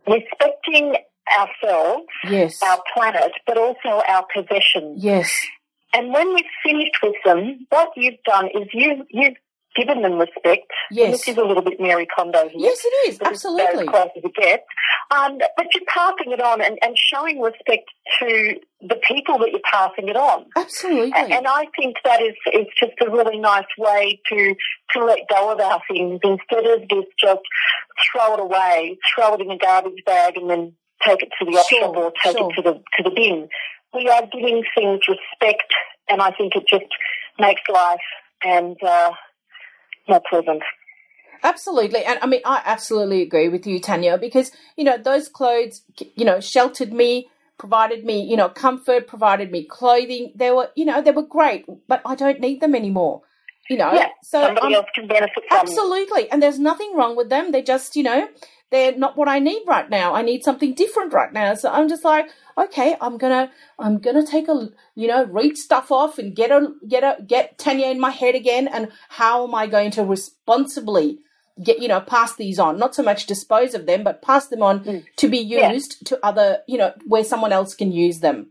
Respecting 0.07 0.95
ourselves, 1.39 2.05
Yes, 2.29 2.61
our 2.63 2.79
planet, 2.93 3.31
but 3.47 3.57
also 3.57 4.01
our 4.07 4.25
possessions. 4.33 5.03
yes, 5.03 5.31
And 5.93 6.11
when 6.11 6.33
we've 6.33 6.43
finished 6.63 6.97
with 7.01 7.15
them, 7.25 7.65
what 7.69 7.89
you've 7.95 8.21
done 8.25 8.47
is 8.47 8.67
you, 8.73 9.05
you've 9.09 9.37
given 9.75 10.01
them 10.01 10.13
respect. 10.19 10.69
And 10.89 10.97
yes, 10.97 11.11
This 11.11 11.27
is 11.29 11.37
a 11.37 11.43
little 11.43 11.63
bit 11.63 11.79
Marie 11.79 12.05
Kondo 12.07 12.47
here. 12.49 12.51
yes. 12.69 12.83
It 12.85 13.09
is 13.09 13.19
absolutely. 13.21 13.83
As 13.85 13.89
close 13.89 14.09
as 14.17 14.23
it 14.23 14.33
gets. 14.35 14.63
Um, 15.11 15.37
but 15.57 15.67
you're 15.73 15.83
passing 15.87 16.31
it 16.31 16.41
on 16.41 16.61
and, 16.61 16.77
and 16.81 16.97
showing 16.97 17.41
respect 17.41 17.89
to 18.19 18.55
the 18.81 18.95
people 19.07 19.37
that 19.39 19.49
you're 19.51 19.61
passing 19.69 20.09
it 20.09 20.15
on. 20.15 20.45
Absolutely. 20.55 21.11
A- 21.11 21.35
And 21.37 21.47
I 21.47 21.65
think 21.77 21.95
that 22.03 22.21
is 22.21 22.35
is 22.53 22.67
just 22.79 22.93
a 23.05 23.09
really 23.09 23.39
nice 23.39 23.65
way 23.77 24.19
to 24.29 24.55
to 24.93 25.05
let 25.05 25.19
go 25.29 25.51
of 25.51 25.59
our 25.59 25.81
things 25.91 26.19
instead 26.23 26.65
of 26.65 26.81
just 26.89 27.07
just 27.19 27.41
throw 28.11 28.33
it 28.35 28.39
away, 28.39 28.97
throw 29.15 29.33
it 29.35 29.41
in 29.41 29.51
a 29.51 29.57
garbage 29.57 30.03
bag, 30.05 30.37
and 30.37 30.49
then 30.49 30.73
take 31.05 31.21
it 31.23 31.29
to 31.39 31.45
the 31.45 31.57
op 31.57 31.65
Sure, 31.67 31.81
shop 31.81 31.95
or 31.97 32.11
take 32.23 32.37
sure. 32.37 32.49
it 32.51 32.55
to 32.55 32.61
the 32.61 32.73
to 32.97 33.03
the 33.03 33.11
bin. 33.15 33.47
We 33.93 34.09
are 34.09 34.23
giving 34.31 34.63
things 34.75 35.01
respect, 35.07 35.71
and 36.09 36.21
I 36.21 36.31
think 36.31 36.55
it 36.55 36.63
just 36.67 36.85
makes 37.39 37.61
life 37.71 37.99
and 38.43 38.75
uh, 38.83 39.11
more 40.07 40.21
pleasant. 40.29 40.61
Absolutely. 41.43 42.05
And 42.05 42.19
I 42.21 42.25
mean, 42.25 42.41
I 42.45 42.61
absolutely 42.65 43.21
agree 43.21 43.49
with 43.49 43.67
you, 43.67 43.79
Tanya, 43.79 44.17
because, 44.17 44.51
you 44.77 44.85
know, 44.85 44.97
those 44.97 45.27
clothes, 45.27 45.81
you 46.15 46.23
know, 46.23 46.39
sheltered 46.39 46.93
me, 46.93 47.29
provided 47.57 48.05
me, 48.05 48.23
you 48.23 48.37
know, 48.37 48.49
comfort, 48.49 49.07
provided 49.07 49.51
me 49.51 49.65
clothing. 49.65 50.31
They 50.35 50.51
were, 50.51 50.69
you 50.75 50.85
know, 50.85 51.01
they 51.01 51.11
were 51.11 51.25
great, 51.25 51.65
but 51.87 52.01
I 52.05 52.15
don't 52.15 52.39
need 52.39 52.61
them 52.61 52.75
anymore. 52.75 53.23
You 53.69 53.77
know, 53.77 53.93
Yeah, 53.93 54.09
so 54.21 54.41
somebody 54.41 54.65
I'm- 54.67 54.73
else 54.75 54.87
can 54.93 55.07
benefit 55.07 55.43
from. 55.47 55.57
Absolutely. 55.59 56.29
And 56.29 56.43
there's 56.43 56.59
nothing 56.59 56.95
wrong 56.95 57.15
with 57.15 57.29
them. 57.29 57.51
They 57.51 57.61
just, 57.61 57.95
you 57.95 58.03
know, 58.03 58.27
they're 58.71 58.95
not 58.97 59.15
what 59.15 59.27
I 59.29 59.39
need 59.39 59.61
right 59.67 59.89
now. 59.89 60.13
I 60.13 60.21
need 60.21 60.43
something 60.43 60.73
different 60.73 61.13
right 61.13 61.31
now. 61.31 61.53
So 61.53 61.69
I'm 61.71 61.87
just 61.87 62.03
like, 62.03 62.27
okay, 62.57 62.97
I'm 62.99 63.17
gonna, 63.17 63.51
I'm 63.79 63.99
gonna 63.99 64.25
take 64.25 64.49
a, 64.49 64.69
you 64.95 65.07
know, 65.07 65.23
read 65.25 65.57
stuff 65.57 65.91
off 65.91 66.17
and 66.19 66.35
get 66.35 66.51
a, 66.51 66.73
get 66.87 67.03
a, 67.03 67.21
get 67.23 67.57
Tanya 67.57 67.87
in 67.87 67.99
my 68.01 68.09
head 68.09 68.35
again. 68.35 68.67
And 68.67 68.91
how 69.09 69.45
am 69.47 69.55
I 69.55 69.67
going 69.67 69.91
to 69.91 70.03
responsibly 70.03 71.19
get, 71.63 71.79
you 71.79 71.87
know, 71.87 72.01
pass 72.01 72.35
these 72.35 72.59
on? 72.59 72.77
Not 72.77 72.95
so 72.95 73.03
much 73.03 73.27
dispose 73.27 73.73
of 73.75 73.85
them, 73.85 74.03
but 74.03 74.21
pass 74.21 74.47
them 74.47 74.61
on 74.63 75.03
to 75.17 75.27
be 75.29 75.37
Yeah. 75.37 75.71
used 75.71 76.05
to 76.07 76.19
other, 76.25 76.63
you 76.67 76.77
know, 76.77 76.93
where 77.07 77.23
someone 77.23 77.53
else 77.53 77.75
can 77.75 77.91
use 77.91 78.19
them. 78.19 78.47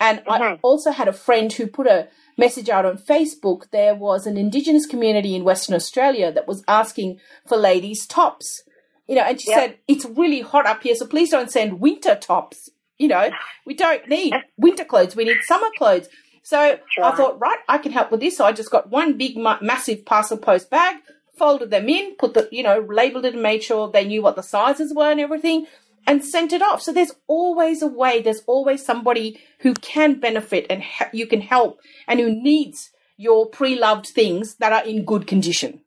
And 0.00 0.22
I 0.26 0.38
Mhm. 0.40 0.58
also 0.62 0.90
had 0.90 1.08
a 1.08 1.12
friend 1.12 1.52
who 1.52 1.66
put 1.66 1.86
a 1.86 2.08
message 2.40 2.68
out 2.68 2.84
on 2.86 2.98
Facebook. 2.98 3.70
There 3.70 3.94
was 3.94 4.26
an 4.26 4.36
Indigenous 4.36 4.86
community 4.86 5.34
in 5.36 5.44
Western 5.44 5.74
Australia 5.76 6.32
that 6.32 6.48
was 6.48 6.64
asking 6.66 7.20
for 7.46 7.56
ladies' 7.56 8.06
tops. 8.06 8.62
You 9.06 9.16
know, 9.16 9.22
and 9.22 9.40
she 9.40 9.50
Yep. 9.50 9.58
said, 9.58 9.78
It's 9.88 10.04
really 10.04 10.40
hot 10.40 10.66
up 10.66 10.82
here, 10.82 10.94
so 10.94 11.06
please 11.06 11.30
don't 11.30 11.50
send 11.50 11.80
winter 11.80 12.14
tops. 12.16 12.70
You 12.98 13.08
know, 13.08 13.30
we 13.66 13.74
don't 13.74 14.06
need 14.08 14.34
winter 14.56 14.84
clothes, 14.84 15.16
we 15.16 15.24
need 15.24 15.38
summer 15.48 15.68
clothes. 15.78 16.08
So 16.42 16.58
I 17.02 17.10
thought, 17.16 17.38
right, 17.40 17.58
I 17.68 17.78
can 17.78 17.92
help 17.92 18.10
with 18.10 18.20
this. 18.20 18.36
So 18.36 18.44
I 18.44 18.52
just 18.52 18.70
got 18.70 18.90
one 18.90 19.16
big, 19.18 19.36
ma- 19.36 19.58
massive 19.60 20.04
parcel 20.04 20.36
post 20.38 20.70
bag, 20.70 20.96
folded 21.38 21.70
them 21.70 21.88
in, 21.88 22.14
put 22.16 22.34
the, 22.34 22.48
you 22.52 22.62
know, 22.62 22.86
labeled 22.88 23.24
it 23.24 23.34
and 23.34 23.42
made 23.42 23.62
sure 23.62 23.90
they 23.90 24.04
knew 24.04 24.22
what 24.22 24.36
the 24.36 24.42
sizes 24.42 24.92
were 24.94 25.10
and 25.10 25.20
everything, 25.20 25.66
and 26.06 26.24
sent 26.24 26.52
it 26.52 26.62
off. 26.62 26.82
So 26.82 26.92
there's 26.92 27.12
always 27.26 27.82
a 27.82 27.86
way, 27.86 28.20
there's 28.22 28.42
always 28.46 28.84
somebody 28.84 29.40
who 29.60 29.74
can 29.74 30.20
benefit 30.20 30.66
and 30.70 30.82
he- 30.82 31.18
you 31.18 31.26
can 31.26 31.40
help 31.40 31.80
and 32.06 32.20
who 32.20 32.30
needs 32.30 32.90
your 33.16 33.46
pre 33.46 33.76
loved 33.76 34.06
things 34.06 34.56
that 34.56 34.72
are 34.72 34.84
in 34.84 35.04
good 35.04 35.26
condition. 35.26 35.82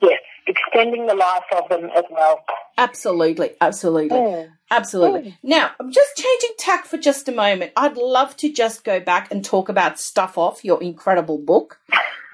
Yes, 0.00 0.20
extending 0.46 1.06
the 1.06 1.14
life 1.14 1.42
of 1.56 1.68
them 1.68 1.90
as 1.96 2.04
well. 2.10 2.44
Absolutely, 2.76 3.50
absolutely. 3.60 4.18
Mm. 4.18 4.48
Absolutely. 4.70 5.36
Now, 5.42 5.70
I'm 5.80 5.90
just 5.90 6.14
changing 6.16 6.50
tack 6.58 6.84
for 6.84 6.98
just 6.98 7.26
a 7.28 7.32
moment. 7.32 7.72
I'd 7.74 7.96
love 7.96 8.36
to 8.36 8.52
just 8.52 8.84
go 8.84 9.00
back 9.00 9.32
and 9.32 9.44
talk 9.44 9.68
about 9.68 9.98
Stuff 9.98 10.36
Off, 10.36 10.64
your 10.64 10.82
incredible 10.82 11.38
book, 11.38 11.80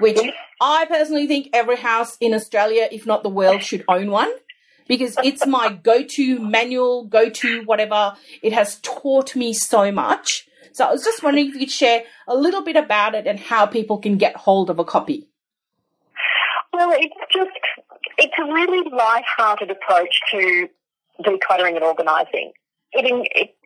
which 0.01 0.21
I 0.61 0.85
personally 0.87 1.27
think 1.29 1.49
every 1.53 1.77
house 1.77 2.17
in 2.21 2.35
Australia, 2.35 2.89
if 2.91 3.07
not 3.07 3.23
the 3.23 3.29
world, 3.29 3.63
should 3.63 3.85
own 3.89 4.11
one 4.11 4.33
because 4.87 5.17
it's 5.23 5.47
my 5.47 5.79
go 5.83 6.03
to 6.03 6.39
manual, 6.41 7.05
go 7.05 7.31
to 7.31 7.63
whatever. 7.65 8.15
It 8.43 8.53
has 8.53 8.81
taught 8.81 9.35
me 9.35 9.53
so 9.53 9.91
much. 9.91 10.47
So 10.73 10.85
I 10.85 10.91
was 10.91 11.05
just 11.05 11.23
wondering 11.23 11.49
if 11.49 11.55
you 11.55 11.61
could 11.61 11.71
share 11.71 12.03
a 12.27 12.35
little 12.35 12.63
bit 12.63 12.77
about 12.77 13.15
it 13.15 13.27
and 13.27 13.39
how 13.39 13.67
people 13.67 13.99
can 13.99 14.19
get 14.19 14.37
hold 14.37 14.71
of 14.71 14.79
a 14.79 14.85
copy. 14.85 15.29
Well, 16.73 16.91
it's 16.93 17.15
just, 17.33 17.51
it's 18.19 18.35
a 18.37 18.53
really 18.53 18.91
light-hearted 18.91 19.71
approach 19.71 20.19
to 20.33 20.69
decluttering 21.25 21.77
and 21.77 21.85
organising. 21.85 22.53
It, 22.93 23.07
in, 23.07 23.25
it, 23.31 23.57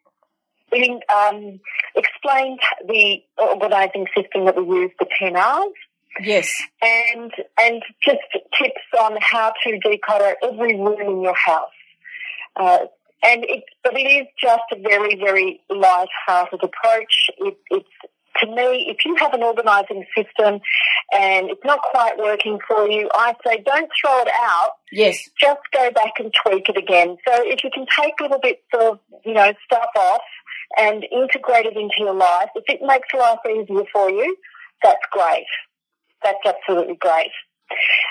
it 0.70 0.87
in, 0.87 1.00
um, 1.14 1.61
explains 1.96 2.61
the 2.87 3.22
organising 3.38 4.07
system 4.14 4.44
that 4.44 4.57
we 4.57 4.81
use, 4.81 4.90
the 4.98 5.07
10 5.18 5.37
R's, 5.37 5.72
Yes. 6.20 6.52
and, 6.83 7.33
and 7.61 7.83
just 8.04 8.18
tips 8.57 8.83
on 9.00 9.16
how 9.20 9.52
to 9.64 9.81
declutter 9.85 10.35
every 10.42 10.76
room 10.76 11.00
in 11.00 11.22
your 11.22 11.35
house. 11.35 11.70
Uh, 12.57 12.78
and 13.22 13.44
it, 13.44 13.64
but 13.83 13.94
it 13.96 14.07
is 14.07 14.26
just 14.40 14.62
a 14.72 14.81
very, 14.81 15.16
very 15.16 15.61
light-hearted 15.70 16.61
approach. 16.62 17.31
It, 17.38 17.59
it's 17.70 17.88
to 18.40 18.46
me, 18.46 18.87
if 18.88 19.04
you 19.04 19.16
have 19.16 19.35
an 19.35 19.42
organising 19.42 20.04
system 20.16 20.61
and 21.12 21.50
it's 21.50 21.64
not 21.64 21.81
quite 21.83 22.18
working 22.18 22.59
for 22.68 22.88
you, 22.88 23.09
I 23.12 23.35
say 23.44 23.62
don't 23.64 23.90
throw 24.00 24.20
it 24.20 24.28
out. 24.28 24.70
Yes. 24.92 25.28
Just 25.40 25.61
go 25.72 25.90
back 25.90 26.12
and 26.18 26.33
tweak 26.44 26.68
it 26.68 26.76
again. 26.76 27.16
So 27.26 27.35
if 27.42 27.64
you 27.64 27.70
can 27.72 27.87
take 28.00 28.14
little 28.20 28.38
bits 28.40 28.62
of, 28.74 29.00
you 29.24 29.35
know, 29.35 29.52
stuff 29.64 29.90
off 29.96 30.22
and 30.78 31.04
integrate 31.11 31.66
it 31.66 31.76
into 31.76 31.96
your 31.98 32.14
life, 32.14 32.50
if 32.54 32.64
it 32.68 32.81
makes 32.83 33.09
life 33.12 33.38
easier 33.48 33.85
for 33.92 34.11
you, 34.11 34.37
that's 34.83 35.02
great. 35.11 35.46
That's 36.22 36.38
absolutely 36.46 36.96
great. 36.96 37.31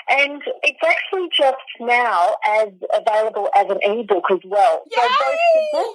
And 0.08 0.40
it's 0.62 0.78
actually 0.86 1.28
just 1.36 1.56
now 1.80 2.36
as 2.46 2.68
available 2.94 3.48
as 3.56 3.66
an 3.68 3.80
ebook 3.82 4.30
as 4.30 4.38
well. 4.44 4.82
So 4.92 5.00
both 5.02 5.38
the 5.54 5.62
book 5.72 5.94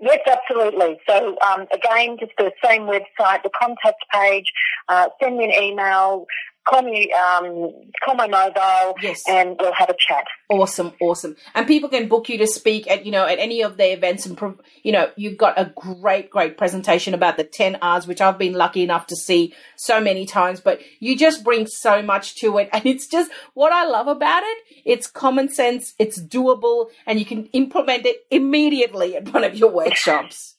Yes, 0.00 0.18
absolutely. 0.26 1.00
So 1.08 1.36
um, 1.40 1.66
again, 1.72 2.16
just 2.18 2.32
the 2.36 2.50
same 2.64 2.82
website, 2.82 3.44
the 3.44 3.50
contact 3.56 4.04
page. 4.12 4.52
Uh, 4.88 5.08
send 5.22 5.38
me 5.38 5.44
an 5.44 5.62
email, 5.62 6.26
call 6.68 6.82
me, 6.82 7.12
um, 7.12 7.70
call 8.04 8.14
my 8.14 8.26
mobile, 8.26 8.94
Yes. 9.02 9.22
and 9.28 9.56
we'll 9.60 9.72
have 9.74 9.90
a 9.90 9.96
chat. 9.98 10.24
Awesome, 10.48 10.92
awesome. 11.00 11.36
And 11.54 11.66
people 11.66 11.88
can 11.88 12.08
book 12.08 12.28
you 12.28 12.38
to 12.38 12.46
speak 12.46 12.90
at, 12.90 13.04
you 13.04 13.12
know, 13.12 13.26
at 13.26 13.38
any 13.38 13.62
of 13.62 13.76
their 13.76 13.94
events 13.96 14.26
and, 14.26 14.38
you 14.82 14.92
know, 14.92 15.10
you've 15.16 15.36
got 15.38 15.58
a 15.58 15.72
great, 15.76 16.30
great 16.30 16.56
presentation 16.56 17.14
about 17.14 17.36
the 17.36 17.44
10 17.44 17.76
R's, 17.82 18.06
which 18.06 18.20
I've 18.20 18.38
been 18.38 18.54
lucky 18.54 18.82
enough 18.82 19.06
to 19.08 19.16
see 19.16 19.54
so 19.76 20.00
many 20.00 20.26
times, 20.26 20.60
but 20.60 20.80
you 21.00 21.16
just 21.16 21.44
bring 21.44 21.66
so 21.66 22.02
much 22.02 22.36
to 22.36 22.58
it. 22.58 22.68
And 22.74 22.86
it's 22.86 23.06
just 23.06 23.30
what 23.54 23.72
I 23.72 23.84
love 23.84 24.08
about 24.08 24.42
it. 24.42 24.58
It's 24.84 25.06
common 25.06 25.48
sense, 25.48 25.94
it's 25.98 26.20
doable, 26.20 26.88
and 27.06 27.18
you 27.18 27.24
can 27.24 27.46
implement 27.46 28.04
it 28.04 28.26
immediately 28.30 29.16
at 29.16 29.32
one 29.32 29.44
of 29.44 29.54
your 29.54 29.70
workshops. 29.70 30.53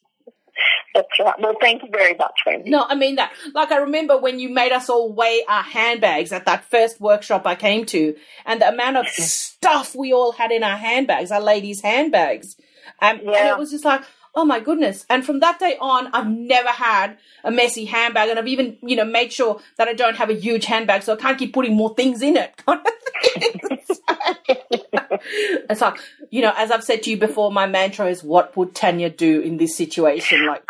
That's 0.95 1.19
right. 1.19 1.35
Well, 1.39 1.55
thank 1.59 1.83
you 1.83 1.89
very 1.91 2.13
much, 2.13 2.39
Wendy. 2.45 2.69
No, 2.69 2.85
I 2.87 2.95
mean 2.95 3.15
that. 3.15 3.33
Like 3.53 3.71
I 3.73 3.77
remember 3.79 4.17
when 4.17 4.39
you 4.39 4.47
made 4.47 4.71
us 4.71 4.89
all 4.89 5.11
weigh 5.11 5.43
our 5.47 5.61
handbags 5.61 6.31
at 6.31 6.45
that 6.45 6.63
first 6.63 7.01
workshop 7.01 7.45
I 7.45 7.55
came 7.55 7.85
to, 7.87 8.15
and 8.45 8.61
the 8.61 8.69
amount 8.69 8.95
of 8.97 9.07
stuff 9.09 9.93
we 9.93 10.13
all 10.13 10.31
had 10.31 10.51
in 10.51 10.63
our 10.63 10.77
handbags, 10.77 11.31
our 11.31 11.41
ladies' 11.41 11.81
handbags, 11.81 12.55
um, 13.01 13.19
and 13.19 13.49
it 13.49 13.57
was 13.57 13.71
just 13.71 13.83
like, 13.83 14.03
oh 14.33 14.45
my 14.45 14.61
goodness. 14.61 15.05
And 15.09 15.25
from 15.25 15.41
that 15.41 15.59
day 15.59 15.75
on, 15.81 16.07
I've 16.13 16.29
never 16.29 16.69
had 16.69 17.17
a 17.43 17.51
messy 17.51 17.83
handbag, 17.83 18.29
and 18.29 18.39
I've 18.39 18.47
even 18.47 18.77
you 18.81 18.95
know 18.95 19.03
made 19.03 19.33
sure 19.33 19.59
that 19.77 19.89
I 19.89 19.93
don't 19.93 20.15
have 20.15 20.29
a 20.29 20.33
huge 20.33 20.63
handbag, 20.63 21.03
so 21.03 21.11
I 21.11 21.17
can't 21.17 21.37
keep 21.37 21.53
putting 21.53 21.75
more 21.75 21.93
things 21.93 22.21
in 22.21 22.37
it. 22.37 22.55
kind 22.65 22.79
of 22.79 22.93
thing. 23.41 24.79
it's 25.69 25.81
like 25.81 25.97
you 26.29 26.41
know, 26.41 26.53
as 26.55 26.71
I've 26.71 26.83
said 26.83 27.03
to 27.03 27.09
you 27.09 27.17
before, 27.17 27.51
my 27.51 27.67
mantra 27.67 28.07
is, 28.07 28.23
"What 28.23 28.55
would 28.57 28.75
Tanya 28.75 29.09
do 29.09 29.39
in 29.41 29.57
this 29.57 29.75
situation?" 29.75 30.45
Like 30.45 30.63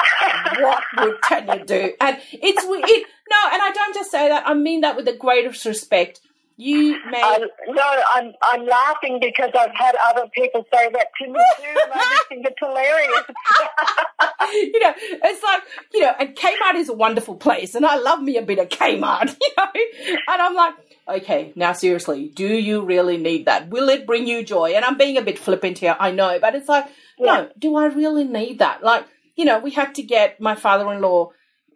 what 0.59 0.83
would 0.99 1.15
Tanya 1.27 1.63
do? 1.65 1.93
And 1.99 2.17
it's 2.31 2.63
it, 2.63 3.07
no, 3.29 3.37
and 3.51 3.61
I 3.61 3.71
don't 3.73 3.95
just 3.95 4.11
say 4.11 4.29
that. 4.29 4.47
I 4.47 4.53
mean 4.53 4.81
that 4.81 4.95
with 4.95 5.05
the 5.05 5.13
greatest 5.13 5.65
respect. 5.65 6.21
You 6.57 6.97
may, 7.11 7.21
Um, 7.21 7.41
no, 7.67 7.83
I'm 8.15 8.31
I'm 8.41 8.65
laughing 8.65 9.19
because 9.19 9.49
I've 9.59 9.75
had 9.75 9.93
other 10.07 10.29
people 10.33 10.65
say 10.73 10.89
that 10.89 11.07
to 11.21 11.27
me 11.27 11.39
too, 11.57 11.79
and 11.83 11.91
I 11.93 11.97
just 11.97 12.27
think 12.29 12.45
it's 12.45 12.55
hilarious. 12.57 13.23
you 14.53 14.79
know, 14.79 14.93
it's 14.97 15.43
like 15.43 15.63
you 15.93 15.99
know, 16.01 16.13
and 16.17 16.33
Kmart 16.33 16.75
is 16.75 16.87
a 16.87 16.93
wonderful 16.93 17.35
place, 17.35 17.75
and 17.75 17.85
I 17.85 17.97
love 17.97 18.21
me 18.21 18.37
a 18.37 18.41
bit 18.41 18.59
of 18.59 18.69
Kmart, 18.69 19.35
you 19.41 19.49
know. 19.57 20.15
And 20.29 20.41
I'm 20.41 20.55
like, 20.55 20.75
okay, 21.07 21.53
now 21.55 21.73
seriously, 21.73 22.31
do 22.33 22.47
you 22.47 22.81
really 22.81 23.17
need 23.17 23.45
that? 23.45 23.69
Will 23.69 23.89
it 23.89 24.05
bring 24.07 24.27
you 24.27 24.43
joy? 24.43 24.71
And 24.75 24.83
I'm 24.85 24.97
being 24.97 25.17
a 25.17 25.21
bit 25.21 25.39
flippant 25.39 25.77
here, 25.77 25.95
I 25.99 26.11
know, 26.11 26.39
but 26.39 26.55
it's 26.55 26.69
like, 26.69 26.85
Yeah. 27.17 27.25
no, 27.25 27.49
do 27.57 27.75
I 27.75 27.85
really 27.87 28.23
need 28.23 28.59
that? 28.59 28.83
Like, 28.83 29.05
you 29.35 29.45
know, 29.45 29.59
we 29.59 29.71
had 29.71 29.95
to 29.95 30.03
get 30.03 30.39
my 30.39 30.55
father-in-law 30.55 31.31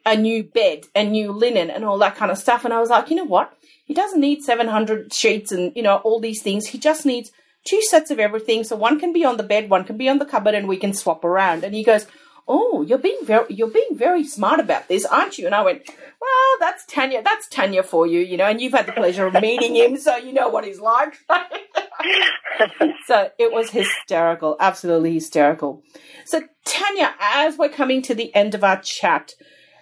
a 0.06 0.16
new 0.16 0.44
bed 0.44 0.86
and 0.96 1.12
new 1.12 1.32
linen 1.32 1.70
and 1.70 1.84
all 1.86 1.98
that 2.00 2.16
kind 2.16 2.32
of 2.32 2.38
stuff, 2.38 2.66
and 2.66 2.74
I 2.74 2.80
was 2.80 2.90
like, 2.90 3.10
you 3.10 3.16
know 3.16 3.26
what? 3.26 3.54
He 3.86 3.94
doesn't 3.94 4.20
need 4.22 4.42
700 4.44 5.14
sheets 5.14 5.52
and, 5.52 5.72
you 5.76 5.84
know, 5.84 5.98
all 5.98 6.20
these 6.20 6.42
things. 6.42 6.68
He 6.68 6.78
just 6.78 7.06
needs 7.06 7.32
two 7.66 7.82
sets 7.82 8.12
of 8.12 8.20
everything. 8.20 8.64
So 8.64 8.76
one 8.76 9.00
can 9.00 9.14
be 9.14 9.26
on 9.26 9.38
the 9.38 9.44
bed, 9.44 9.70
one 9.70 9.84
can 9.84 9.98
be 9.98 10.08
on 10.08 10.20
the 10.20 10.26
cupboard, 10.26 10.54
and 10.56 10.68
we 10.68 10.78
can 10.78 10.94
swap 10.94 11.26
around. 11.26 11.64
And 11.64 11.74
he 11.76 11.84
goes, 11.84 12.06
oh, 12.50 12.82
you're 12.82 12.98
being 12.98 13.20
very, 13.24 13.46
you're 13.50 13.70
being 13.70 13.96
very 13.96 14.24
smart 14.24 14.60
about 14.60 14.88
this, 14.88 15.06
aren't 15.06 15.38
you? 15.38 15.46
And 15.46 15.54
I 15.54 15.62
went, 15.62 15.84
well, 15.88 16.58
that's 16.60 16.84
Tanya, 16.86 17.22
that's 17.22 17.48
Tanya 17.48 17.84
for 17.84 18.08
you, 18.08 18.20
you 18.20 18.38
know, 18.38 18.46
and 18.46 18.60
you've 18.60 18.74
had 18.74 18.88
the 18.88 18.92
pleasure 18.92 19.28
of 19.28 19.34
meeting 19.42 19.76
him, 19.76 19.96
so 19.98 20.18
you 20.18 20.34
know 20.34 20.50
what 20.50 20.66
he's 20.66 20.80
like. 20.80 21.14
so 23.06 23.30
it 23.38 23.54
was 23.54 23.70
hysterical, 23.70 24.58
absolutely 24.60 25.14
hysterical. 25.14 25.84
So 26.26 26.42
Tanya, 26.66 27.14
as 27.20 27.58
we're 27.58 27.70
coming 27.70 28.02
to 28.02 28.16
the 28.16 28.34
end 28.36 28.56
of 28.56 28.64
our 28.64 28.82
chat, 28.82 29.34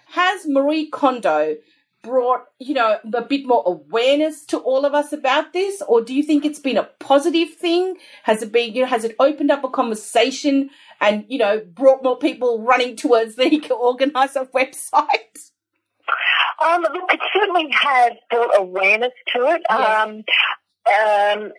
has 0.08 0.46
Marie 0.46 0.88
Kondo 0.90 1.56
brought, 2.02 2.44
you 2.58 2.74
know, 2.74 2.98
a 3.12 3.22
bit 3.22 3.46
more 3.46 3.62
awareness 3.66 4.44
to 4.46 4.58
all 4.58 4.84
of 4.84 4.94
us 4.94 5.12
about 5.12 5.52
this? 5.52 5.82
Or 5.86 6.02
do 6.02 6.14
you 6.14 6.22
think 6.22 6.44
it's 6.44 6.60
been 6.60 6.76
a 6.76 6.88
positive 7.00 7.54
thing? 7.54 7.96
Has 8.22 8.42
it 8.42 8.52
been, 8.52 8.74
you 8.74 8.82
know, 8.82 8.88
has 8.88 9.04
it 9.04 9.16
opened 9.18 9.50
up 9.50 9.64
a 9.64 9.68
conversation 9.68 10.70
and, 11.00 11.24
you 11.28 11.38
know, 11.38 11.60
brought 11.60 12.02
more 12.02 12.18
people 12.18 12.62
running 12.62 12.96
towards 12.96 13.36
the 13.36 13.46
Eco 13.46 13.74
Organizer 13.78 14.46
website? 14.46 15.50
Um, 16.64 16.82
look, 16.82 17.12
it 17.12 17.20
certainly 17.32 17.68
has 17.72 18.12
built 18.30 18.50
awareness 18.56 19.12
to 19.34 19.46
it. 19.46 19.62
Yes. 19.68 20.08
Um, 20.08 20.24
um, 20.88 21.52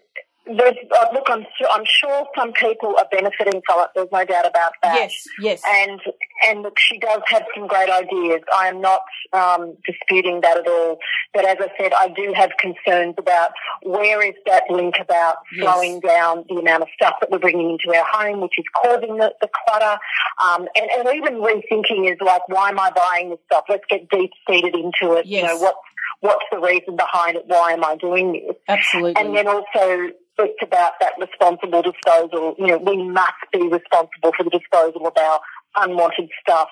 uh, 0.48 1.06
look, 1.14 1.28
I'm, 1.28 1.46
I'm 1.74 1.84
sure 1.86 2.26
some 2.38 2.54
people 2.54 2.96
are 2.98 3.08
benefiting 3.12 3.62
from 3.66 3.82
it. 3.82 3.90
There's 3.96 4.08
no 4.12 4.26
doubt 4.26 4.48
about 4.48 4.74
that. 4.84 4.96
Yes, 4.96 5.28
yes. 5.40 5.62
And 5.68 6.00
and 6.48 6.62
look, 6.62 6.80
she 6.80 6.98
does 6.98 7.22
have 7.28 7.44
some 7.56 7.68
great 7.68 7.90
ideas. 7.90 8.42
I 8.56 8.68
am 8.68 8.82
not 8.82 9.02
um, 9.34 9.76
disputing 9.86 10.42
that 10.42 10.58
at 10.58 10.68
all. 10.68 10.98
But 11.34 11.46
as 11.46 11.58
I 11.60 11.68
said, 11.80 11.92
I 11.94 12.08
do 12.10 12.34
have 12.36 12.52
concerns 12.60 13.16
about 13.18 13.52
where 13.84 14.24
is 14.26 14.36
that 14.46 14.64
link 14.70 14.96
about 15.00 15.36
yes. 15.56 15.64
slowing 15.64 16.00
down 16.00 16.46
the 16.50 16.56
amount 16.56 16.84
of 16.84 16.90
stuff 16.96 17.16
that 17.22 17.30
we're 17.30 17.40
bringing 17.40 17.72
into 17.72 17.98
our 17.98 18.06
home, 18.10 18.42
which 18.42 18.58
is 18.58 18.66
causing 18.84 19.18
the, 19.18 19.34
the 19.42 19.50
clutter. 19.66 20.00
Um, 20.44 20.68
and, 20.76 20.90
and 20.98 21.16
even 21.16 21.42
rethinking 21.42 22.12
is 22.12 22.18
like, 22.22 22.48
why 22.48 22.70
am 22.70 22.80
I 22.80 22.92
buying 22.92 23.30
this 23.30 23.40
stuff? 23.46 23.66
Let's 23.70 23.86
get 23.90 24.10
deep 24.10 24.32
seated 24.50 24.76
into 24.76 25.14
it. 25.16 25.26
Yes. 25.26 25.42
You 25.42 25.48
know, 25.48 25.58
what's 25.58 25.78
what's 26.22 26.46
the 26.52 26.60
reason 26.60 26.96
behind 26.96 27.38
it? 27.38 27.44
Why 27.48 27.74
am 27.74 27.84
I 27.84 27.96
doing 27.96 28.34
this? 28.34 28.56
Absolutely. 28.68 29.16
And 29.22 29.36
then 29.36 29.48
also 29.48 30.10
it's 30.44 30.64
about 30.64 30.94
that 31.02 31.14
responsible 31.20 31.82
disposal. 31.82 32.56
You 32.58 32.68
know, 32.68 32.78
we 32.78 33.04
must 33.04 33.34
be 33.52 33.62
responsible 33.62 34.34
for 34.36 34.44
the 34.44 34.50
disposal 34.52 35.08
of 35.08 35.14
our 35.18 35.40
unwanted 35.78 36.30
stuff. 36.42 36.70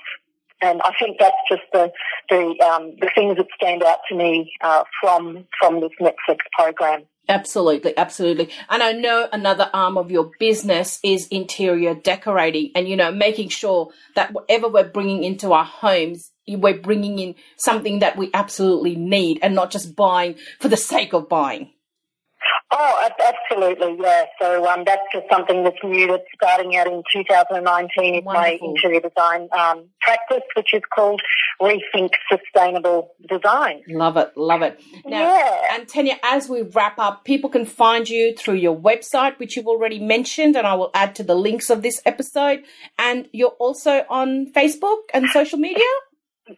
And 0.62 0.82
I 0.84 0.92
think 1.00 1.18
that's 1.20 1.36
just 1.50 1.62
the 1.72 1.92
the 2.30 2.60
um, 2.66 2.96
the 3.00 3.12
things 3.14 3.38
that 3.38 3.48
stand 3.56 3.84
out 3.84 4.00
to 4.10 4.16
me 4.16 4.52
uh, 4.62 4.84
from 5.00 5.46
from 5.60 5.82
this 5.82 5.92
Netflix 6.02 6.40
program. 6.58 7.04
Absolutely, 7.30 7.96
absolutely. 7.98 8.50
And 8.70 8.82
I 8.82 8.94
know 8.94 9.28
another 9.32 9.70
arm 9.74 9.98
of 9.98 10.12
your 10.12 10.32
business 10.40 11.00
is 11.04 11.28
interior 11.28 11.94
decorating 11.94 12.72
and, 12.74 12.88
you 12.88 12.96
know, 12.96 13.12
making 13.12 13.50
sure 13.50 13.90
that 14.16 14.32
whatever 14.32 14.70
we're 14.70 14.88
bringing 14.88 15.26
into 15.26 15.52
our 15.52 15.66
homes, 15.66 16.32
we're 16.48 16.80
bringing 16.80 17.20
in 17.20 17.36
something 17.58 18.00
that 18.00 18.16
we 18.16 18.30
absolutely 18.34 18.96
need 18.96 19.40
and 19.42 19.56
not 19.56 19.72
just 19.72 19.94
buying 19.94 20.36
for 20.60 20.70
the 20.70 20.78
sake 20.78 21.14
of 21.14 21.28
buying. 21.28 21.72
Oh, 22.72 23.10
absolutely, 23.24 23.98
yeah. 24.02 24.26
So 24.42 24.68
um, 24.68 24.84
that's 24.86 25.02
just 25.14 25.26
something 25.32 25.64
that's 25.64 25.78
new 25.84 26.08
that's 26.08 26.24
starting 26.36 26.76
out 26.76 26.88
in 26.88 27.02
2019 27.14 28.16
in 28.16 28.24
my 28.26 28.60
interior 28.62 29.00
design 29.00 29.48
um, 29.58 29.86
practice, 30.02 30.44
which 30.56 30.74
is 30.74 30.82
called 30.94 31.22
Rethink 31.62 32.10
Sustainable 32.30 33.12
Design. 33.28 33.84
Love 33.88 34.18
it, 34.18 34.32
love 34.36 34.62
it. 34.62 34.80
Now, 35.06 35.34
yeah. 35.34 35.76
and 35.76 35.88
Tanya, 35.88 36.18
as 36.24 36.50
we 36.50 36.62
wrap 36.62 37.00
up, 37.00 37.24
people 37.24 37.50
can 37.50 37.66
find 37.66 38.08
you 38.10 38.36
through 38.36 38.56
your 38.56 38.78
website, 38.78 39.40
which 39.40 39.56
you've 39.56 39.68
already 39.68 40.00
mentioned, 40.00 40.56
and 40.56 40.68
I 40.68 40.76
will 40.76 40.92
add 40.94 41.16
to 41.16 41.24
the 41.24 41.36
links 41.36 41.70
of 41.70 41.82
this 41.82 42.02
episode. 42.06 42.64
And 42.98 43.30
you're 43.32 43.56
also 43.60 44.04
on 44.10 44.52
Facebook 44.52 45.04
and 45.14 45.28
social 45.30 45.58
media? 45.58 45.86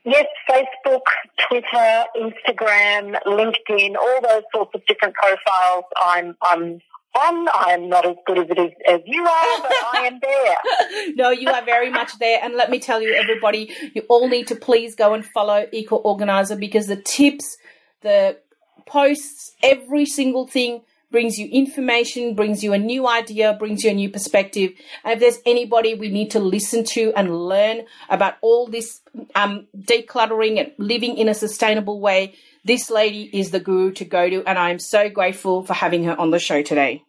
Yes, 0.05 0.25
Facebook, 0.49 1.01
Twitter, 1.47 2.05
Instagram, 2.15 3.15
LinkedIn, 3.25 3.95
all 3.95 4.21
those 4.21 4.43
sorts 4.53 4.71
of 4.75 4.85
different 4.85 5.15
profiles. 5.15 5.85
I'm 5.99 6.35
I'm 6.41 6.79
on. 7.15 7.47
I'm 7.53 7.89
not 7.89 8.05
as 8.05 8.15
good 8.25 8.37
as 8.37 8.45
it 8.49 8.59
is 8.59 8.71
as 8.87 9.01
you 9.05 9.23
are, 9.23 9.61
but 9.61 9.73
I 9.93 10.07
am 10.07 10.19
there. 10.21 11.13
no, 11.15 11.31
you 11.31 11.49
are 11.49 11.63
very 11.63 11.89
much 11.89 12.17
there. 12.19 12.39
And 12.41 12.55
let 12.55 12.69
me 12.69 12.79
tell 12.79 13.01
you, 13.01 13.13
everybody, 13.13 13.73
you 13.93 14.03
all 14.09 14.27
need 14.27 14.47
to 14.47 14.55
please 14.55 14.95
go 14.95 15.13
and 15.13 15.25
follow 15.25 15.65
Eco 15.71 15.95
Organizer 15.97 16.55
because 16.55 16.87
the 16.87 16.95
tips, 16.95 17.57
the 18.01 18.37
posts, 18.85 19.55
every 19.63 20.05
single 20.05 20.47
thing 20.47 20.81
brings 21.11 21.37
you 21.37 21.47
information, 21.47 22.35
brings 22.35 22.63
you 22.63 22.73
a 22.73 22.77
new 22.77 23.07
idea, 23.07 23.55
brings 23.57 23.83
you 23.83 23.89
a 23.89 23.93
new 23.93 24.09
perspective. 24.09 24.71
And 25.03 25.13
if 25.13 25.19
there's 25.19 25.39
anybody 25.45 25.95
we 25.95 26.09
need 26.09 26.31
to 26.31 26.39
listen 26.39 26.83
to 26.85 27.11
and 27.15 27.47
learn 27.47 27.85
about 28.09 28.35
all 28.41 28.67
this 28.67 29.01
um, 29.35 29.67
decluttering 29.77 30.59
and 30.59 30.71
living 30.77 31.17
in 31.17 31.27
a 31.27 31.33
sustainable 31.33 31.99
way, 31.99 32.35
this 32.63 32.89
lady 32.89 33.29
is 33.33 33.51
the 33.51 33.59
guru 33.59 33.91
to 33.93 34.05
go 34.05 34.29
to. 34.29 34.43
And 34.45 34.59
I'm 34.59 34.79
so 34.79 35.09
grateful 35.09 35.63
for 35.63 35.73
having 35.73 36.03
her 36.03 36.19
on 36.19 36.31
the 36.31 36.39
show 36.39 36.61
today. 36.61 37.03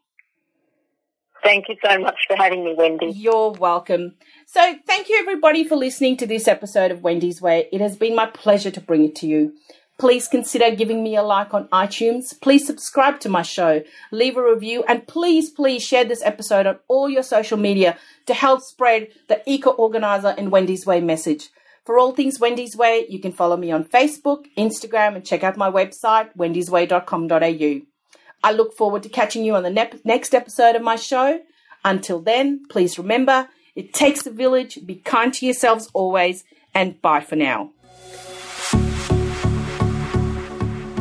Thank 1.42 1.66
you 1.68 1.76
so 1.82 1.98
much 1.98 2.18
for 2.26 2.36
having 2.36 2.64
me, 2.64 2.74
Wendy. 2.76 3.12
You're 3.14 3.52
welcome. 3.52 4.14
So, 4.46 4.74
thank 4.86 5.08
you 5.08 5.18
everybody 5.18 5.64
for 5.64 5.74
listening 5.74 6.18
to 6.18 6.26
this 6.26 6.46
episode 6.46 6.90
of 6.90 7.02
Wendy's 7.02 7.40
Way. 7.40 7.66
It 7.72 7.80
has 7.80 7.96
been 7.96 8.14
my 8.14 8.26
pleasure 8.26 8.70
to 8.70 8.80
bring 8.80 9.04
it 9.04 9.14
to 9.16 9.26
you. 9.26 9.54
Please 10.00 10.28
consider 10.28 10.74
giving 10.74 11.02
me 11.02 11.14
a 11.14 11.22
like 11.22 11.52
on 11.52 11.68
iTunes. 11.68 12.32
Please 12.40 12.66
subscribe 12.66 13.20
to 13.20 13.28
my 13.28 13.42
show, 13.42 13.82
leave 14.10 14.38
a 14.38 14.42
review, 14.42 14.82
and 14.88 15.06
please, 15.06 15.50
please 15.50 15.84
share 15.84 16.06
this 16.06 16.22
episode 16.22 16.66
on 16.66 16.78
all 16.88 17.10
your 17.10 17.22
social 17.22 17.58
media 17.58 17.98
to 18.24 18.32
help 18.32 18.62
spread 18.62 19.08
the 19.28 19.42
Eco 19.44 19.68
Organizer 19.72 20.34
and 20.38 20.50
Wendy's 20.50 20.86
Way 20.86 21.02
message. 21.02 21.50
For 21.84 21.98
all 21.98 22.12
things 22.12 22.40
Wendy's 22.40 22.74
Way, 22.74 23.04
you 23.10 23.18
can 23.18 23.30
follow 23.30 23.58
me 23.58 23.70
on 23.72 23.84
Facebook, 23.84 24.46
Instagram, 24.56 25.16
and 25.16 25.26
check 25.26 25.44
out 25.44 25.58
my 25.58 25.70
website, 25.70 26.34
wendysway.com.au. 26.34 27.80
I 28.42 28.52
look 28.52 28.72
forward 28.72 29.02
to 29.02 29.10
catching 29.10 29.44
you 29.44 29.54
on 29.54 29.64
the 29.64 29.70
ne- 29.70 30.00
next 30.02 30.34
episode 30.34 30.76
of 30.76 30.82
my 30.82 30.96
show. 30.96 31.42
Until 31.84 32.22
then, 32.22 32.62
please 32.70 32.98
remember 32.98 33.50
it 33.76 33.92
takes 33.92 34.24
a 34.24 34.30
village, 34.30 34.78
be 34.86 34.94
kind 34.94 35.34
to 35.34 35.44
yourselves 35.44 35.90
always, 35.92 36.44
and 36.74 37.02
bye 37.02 37.20
for 37.20 37.36
now. 37.36 37.72